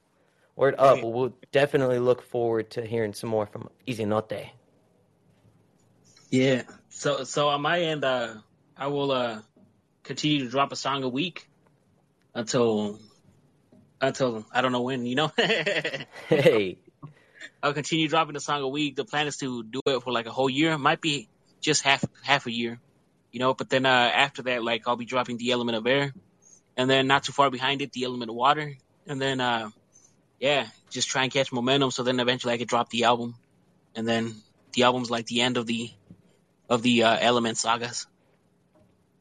[0.57, 0.95] Word up.
[0.95, 1.05] Great.
[1.05, 4.49] Well, we'll definitely look forward to hearing some more from Eazynotey.
[6.31, 6.63] Yeah.
[6.89, 8.35] So so on my end, uh,
[8.77, 9.43] I will uh
[10.03, 11.47] continue to drop a song a week
[12.35, 12.99] until
[14.01, 15.05] until I don't know when.
[15.05, 15.33] You know.
[16.29, 16.79] Hey,
[17.63, 18.97] I'll continue dropping a song a week.
[18.97, 20.77] The plan is to do it for like a whole year.
[20.79, 21.29] Might be
[21.61, 22.79] just half half a year.
[23.33, 23.55] you know.
[23.55, 26.13] But then uh, after that, like I'll be dropping the element of air,
[26.77, 28.75] and then not too far behind it, the element of water,
[29.07, 29.71] and then uh,
[30.41, 31.91] yeah, just try and catch momentum.
[31.91, 33.35] So then eventually I could drop the album,
[33.95, 34.35] and then
[34.73, 35.91] the album's like the end of the
[36.69, 38.07] of the uh, element sagas.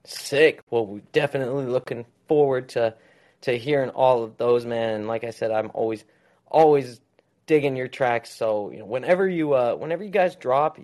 [0.06, 0.62] Sick.
[0.70, 2.96] Well, we're definitely looking forward to
[3.42, 4.96] to hearing all of those, man.
[4.96, 6.04] And like I said, I'm always
[6.48, 7.00] always
[7.48, 8.32] digging your tracks.
[8.32, 10.80] So you know, whenever you uh, whenever you guys drop,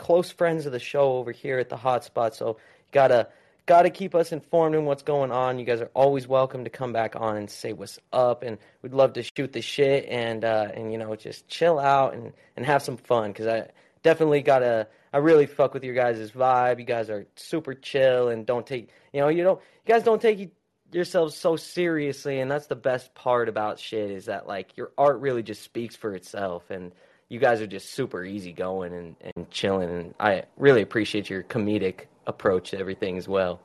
[0.00, 2.34] close friends of the show over here at the Hotspot.
[2.34, 2.56] So
[2.90, 3.28] gotta
[3.66, 5.58] gotta keep us informed in what's going on.
[5.58, 8.94] You guys are always welcome to come back on and say what's up, and we'd
[8.94, 12.64] love to shoot the shit and uh, and you know just chill out and and
[12.64, 13.68] have some fun because I
[14.02, 14.88] definitely gotta.
[15.12, 16.78] I really fuck with your guys' vibe.
[16.78, 20.22] You guys are super chill and don't take you know you don't you guys don't
[20.22, 20.50] take
[20.92, 25.20] yourselves so seriously and that's the best part about shit is that like your art
[25.20, 26.92] really just speaks for itself and
[27.30, 32.06] you guys are just super easygoing and, and chilling and I really appreciate your comedic
[32.26, 33.60] approach to everything as well.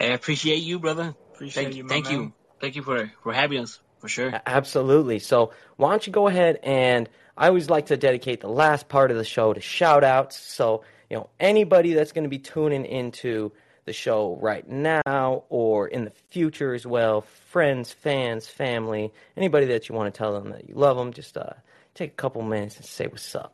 [0.00, 1.14] I appreciate you, brother.
[1.32, 2.14] Appreciate Thank you, thank man.
[2.14, 4.40] you, thank you for for having us for sure.
[4.46, 5.18] Absolutely.
[5.18, 9.10] So why don't you go ahead and I always like to dedicate the last part
[9.10, 10.36] of the show to shout outs.
[10.36, 13.52] So, you know, anybody that's going to be tuning into
[13.84, 19.88] the show right now or in the future as well, friends, fans, family, anybody that
[19.88, 21.54] you want to tell them that you love them, just uh,
[21.98, 23.52] take a couple minutes and say what's up.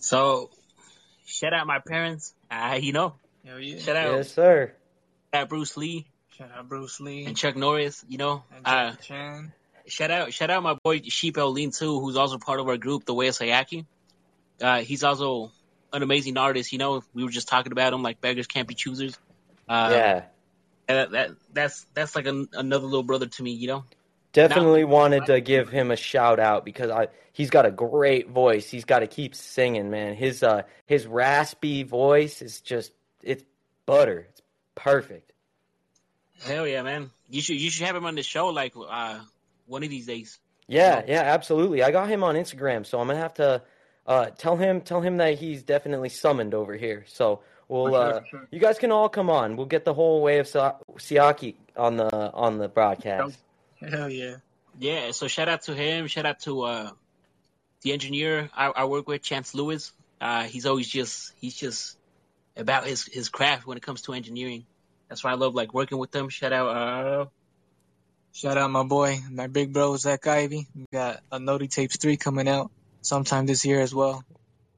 [0.00, 0.50] So,
[1.24, 2.34] shout out my parents.
[2.50, 3.14] Uh, you know,
[3.44, 3.78] Hell yeah.
[3.78, 4.72] shout out Yes, sir.
[5.32, 6.06] shout out Bruce Lee
[6.36, 8.04] Shout out Bruce Lee and Chuck Norris.
[8.08, 9.52] You know, and uh, Chan.
[9.86, 12.76] shout out shout out my boy Sheep El Lean too, who's also part of our
[12.78, 13.86] group, the Way of Sayaki.
[14.60, 15.50] Uh, he's also
[15.92, 16.72] an amazing artist.
[16.72, 19.18] You know, we were just talking about him, like beggars can't be choosers.
[19.68, 20.22] Uh, yeah.
[20.88, 23.52] and that, that that's that's like an, another little brother to me.
[23.52, 23.84] You know.
[24.32, 28.68] Definitely wanted to give him a shout out because I he's got a great voice.
[28.68, 30.14] He's got to keep singing, man.
[30.14, 33.44] His uh his raspy voice is just it's
[33.84, 34.26] butter.
[34.30, 34.40] It's
[34.74, 35.32] perfect.
[36.44, 37.10] Hell yeah, man!
[37.28, 39.20] You should you should have him on the show like uh
[39.66, 40.38] one of these days.
[40.66, 41.82] Yeah, yeah, absolutely.
[41.82, 43.62] I got him on Instagram, so I'm gonna have to
[44.06, 47.04] uh, tell him tell him that he's definitely summoned over here.
[47.06, 48.20] So we'll uh,
[48.50, 49.56] you guys can all come on.
[49.56, 53.38] We'll get the whole way of Sa- Siaki on the on the broadcast.
[53.88, 54.36] Hell yeah.
[54.78, 56.06] Yeah, so shout out to him.
[56.06, 56.90] Shout out to uh
[57.82, 59.92] the engineer I, I work with, Chance Lewis.
[60.20, 61.98] Uh, he's always just he's just
[62.56, 64.64] about his his craft when it comes to engineering.
[65.08, 66.28] That's why I love like working with them.
[66.28, 67.26] Shout out uh
[68.32, 70.66] Shout out my boy, my big bro Zach Ivy.
[70.74, 72.70] We got a Noti Tapes 3 coming out
[73.02, 74.24] sometime this year as well.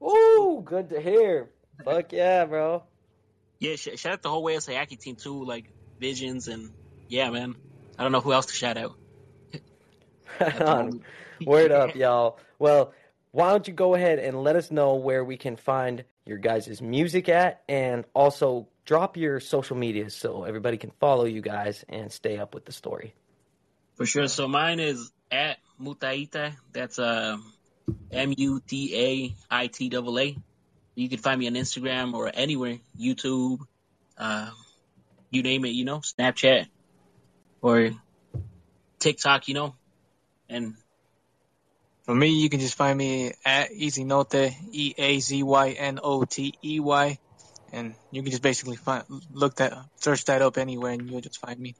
[0.03, 1.49] Ooh, good to hear.
[1.85, 2.83] Fuck yeah, bro.
[3.59, 5.65] yeah, sh- shout out the whole way of Sayaki team too, like
[6.01, 6.71] Visions and
[7.07, 7.55] yeah, man.
[7.97, 8.95] I don't know who else to shout out.
[10.39, 11.01] Right on.
[11.45, 12.39] Word up, y'all.
[12.59, 12.93] Well,
[13.31, 16.81] why don't you go ahead and let us know where we can find your guys'
[16.81, 22.11] music at and also drop your social media so everybody can follow you guys and
[22.11, 23.13] stay up with the story.
[23.95, 24.27] For sure.
[24.27, 26.53] So mine is at Mutaitaa.
[26.73, 27.37] That's uh,
[28.11, 30.37] M U T A I T A A.
[30.95, 33.59] You can find me on Instagram or anywhere, YouTube,
[34.17, 34.49] uh,
[35.29, 36.67] you name it, you know, Snapchat
[37.61, 37.91] or
[38.99, 39.75] TikTok, you know,
[40.49, 40.75] and
[42.05, 46.25] For me, you can just find me at Eazynotey, E A Z Y N O
[46.25, 47.19] T E Y,
[47.71, 51.39] and you can just basically find look that search that up anywhere, and you'll just
[51.39, 51.75] find me.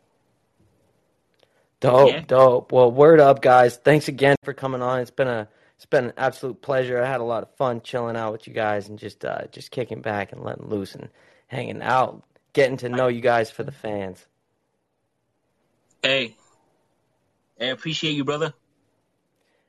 [1.79, 2.21] Dope, Yeah.
[2.27, 2.71] dope.
[2.71, 3.77] Well, word up, guys.
[3.77, 4.99] Thanks again for coming on.
[5.01, 7.01] It's been a it's been an absolute pleasure.
[7.01, 9.71] I had a lot of fun chilling out with you guys and just uh, just
[9.71, 11.09] kicking back and letting loose and
[11.47, 12.23] hanging out,
[12.53, 14.25] getting to know you guys for the fans.
[16.05, 16.35] Hey,
[17.59, 18.53] I appreciate you, brother.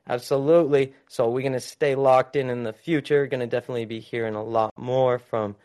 [0.07, 0.93] Absolutely.
[1.07, 3.25] So we're gonna stay locked in in the future.
[3.25, 5.55] Gonna definitely be hearing a lot more from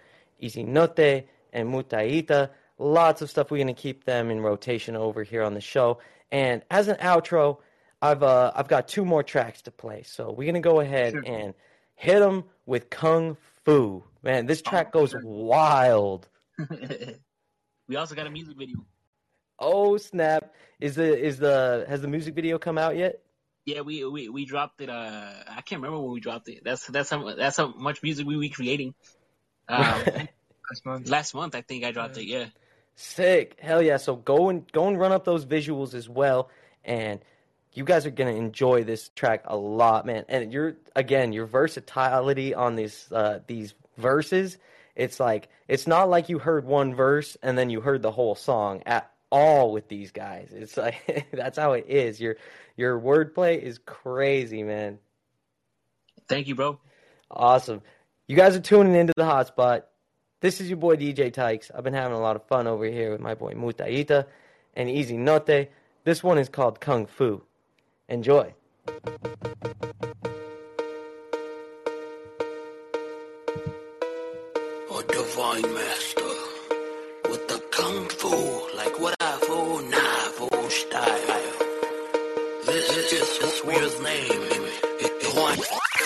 [0.42, 2.48] Eazynotey and Mutaitaa.
[2.78, 3.50] Lots of stuff.
[3.50, 5.98] We're gonna keep them in rotation over here on the show.
[6.30, 7.58] And as an outro,
[8.00, 10.04] I've uh, I've got two more tracks to play.
[10.04, 11.22] So we're gonna go ahead Sure.
[11.26, 11.52] and
[11.96, 14.04] hit them with Kung Fu.
[14.22, 16.30] Man, this track goes wild.
[17.88, 18.86] we also got a music video.
[19.62, 20.52] Oh snap!
[20.80, 23.20] Is the is the has the music video come out yet?
[23.64, 24.90] Yeah, we we we dropped it.
[24.90, 26.64] Uh, I can't remember when we dropped it.
[26.64, 28.94] That's that's how that's how much music we we creating.
[29.68, 29.84] Um,
[30.68, 31.08] Last month.
[31.08, 32.24] last month, I think I dropped it.
[32.24, 32.46] Yeah.
[32.96, 33.56] Sick.
[33.60, 33.96] Hell yeah.
[33.96, 36.50] So go and go and run up those visuals as well.
[36.84, 37.20] And
[37.72, 40.24] you guys are gonna enjoy this track a lot, man.
[40.28, 44.58] And you're again, your versatility on these uh these verses,
[44.96, 48.34] it's like it's not like you heard one verse and then you heard the whole
[48.34, 50.52] song at all with these guys.
[50.54, 52.20] It's like that's how it is.
[52.20, 52.36] Your
[52.76, 54.98] your wordplay is crazy, man.
[56.28, 56.78] Thank you, bro.
[57.30, 57.82] Awesome.
[58.28, 59.84] You guys are tuning into the hotspot.
[60.40, 61.70] This is your boy DJ Tykes.
[61.74, 64.26] I've been having a lot of fun over here with my boy Mutaitaa
[64.74, 65.68] and Eazynotey.
[66.04, 67.42] This one is called Kung Fu.
[68.08, 68.54] Enjoy.
[74.90, 76.34] A divine master
[77.30, 78.61] with the kung fu,
[85.32, 85.58] swear's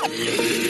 [0.09, 0.66] name.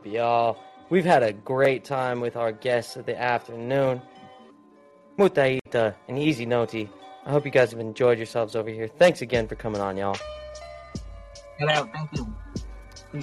[0.00, 0.58] Up, y'all.
[0.88, 4.00] We've had a great time with our guests of the afternoon,
[5.18, 6.88] Mutaitaa and Eazynotey.
[7.26, 8.88] I hope you guys have enjoyed yourselves over here.
[8.88, 10.16] Thanks again for coming on, y'all.
[11.60, 12.34] Yeah, thank you.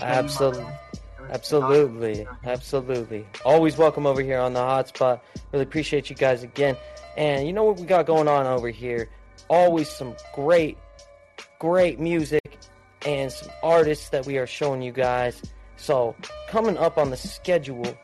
[0.03, 0.67] Absolutely.
[1.31, 3.25] Absolutely, absolutely.
[3.43, 5.21] Always welcome over here on the hotspot.
[5.51, 6.77] Really appreciate you guys again.
[7.17, 9.09] And you know what we got going on over here?
[9.49, 10.77] Always some great,
[11.57, 12.59] great music
[13.03, 15.41] and some artists that we are showing you guys.
[15.77, 16.15] So
[16.49, 17.97] coming up on the schedule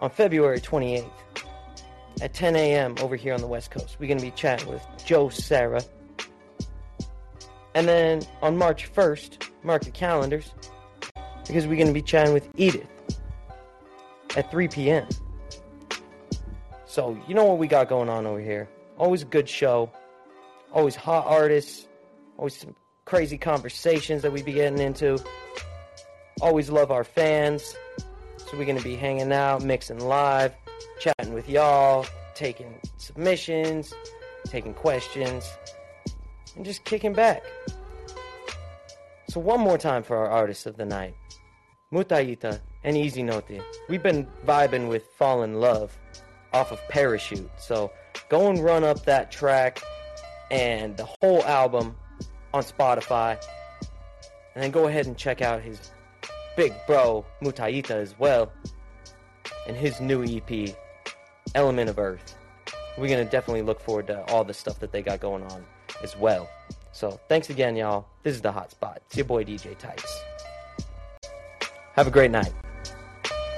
[0.00, 1.10] on February 28th
[2.22, 2.94] at 10 a.m.
[3.00, 5.82] over here on the West Coast, we're gonna be chatting with Joe Sarah.
[7.76, 10.50] And then on March 1st, mark the calendars,
[11.46, 12.86] because we're going to be chatting with Edith
[14.34, 15.06] at 3 p.m.
[16.86, 18.66] So, you know what we got going on over here.
[18.96, 19.90] Always a good show,
[20.72, 21.86] always hot artists,
[22.38, 22.74] always some
[23.06, 25.18] crazy conversations that we be getting into.
[26.42, 27.74] Always love our fans.
[28.36, 30.54] So, we're going to be hanging out, mixing live,
[31.00, 33.92] chatting with y'all, taking submissions,
[34.44, 35.50] taking questions,
[36.54, 37.42] and just kicking back.
[39.28, 41.14] So one more time for our artists of the night.
[41.92, 43.62] Mutaitaa and Eazynotey.
[43.88, 45.96] We've been vibing with Fall in Love
[46.52, 47.50] off of Parachute.
[47.58, 47.92] So
[48.28, 49.82] go and run up that track
[50.50, 51.96] and the whole album
[52.56, 53.38] on Spotify.
[54.54, 55.90] And then go ahead and check out his
[56.56, 58.50] big bro Mutaitaa as well.
[59.66, 60.74] And his new EP,
[61.54, 62.36] Element of Earth.
[62.96, 65.64] We're gonna definitely look forward to all the stuff that they got going on
[66.02, 66.48] as well.
[66.92, 68.06] So thanks again, y'all.
[68.22, 69.02] This is the hot spot.
[69.06, 70.24] It's your boy DJ Tights.
[71.92, 72.52] Have a great night.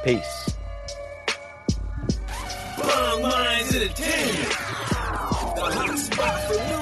[0.04, 0.54] Peace.
[3.20, 4.48] Minds entertainment.
[5.56, 6.77] The hot spot for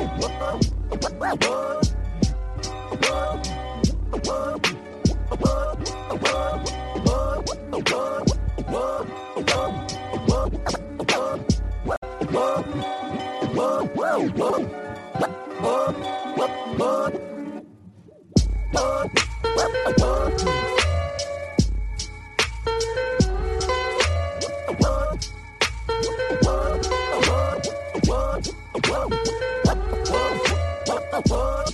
[0.00, 0.40] What
[31.28, 31.69] We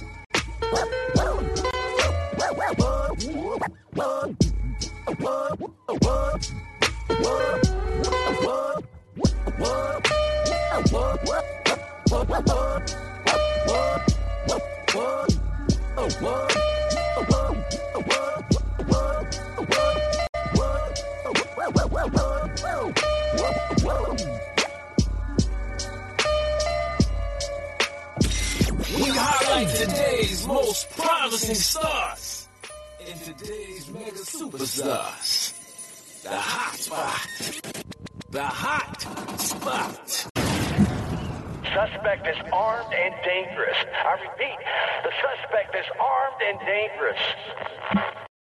[31.31, 32.49] most promising stars
[33.09, 35.53] and today's mega superstars.
[36.23, 37.29] The hot spot.
[38.31, 39.01] The hot
[39.41, 40.29] spot.
[41.75, 43.77] Suspect is armed and dangerous.
[44.05, 44.59] I repeat,
[45.03, 47.19] the suspect is armed and dangerous.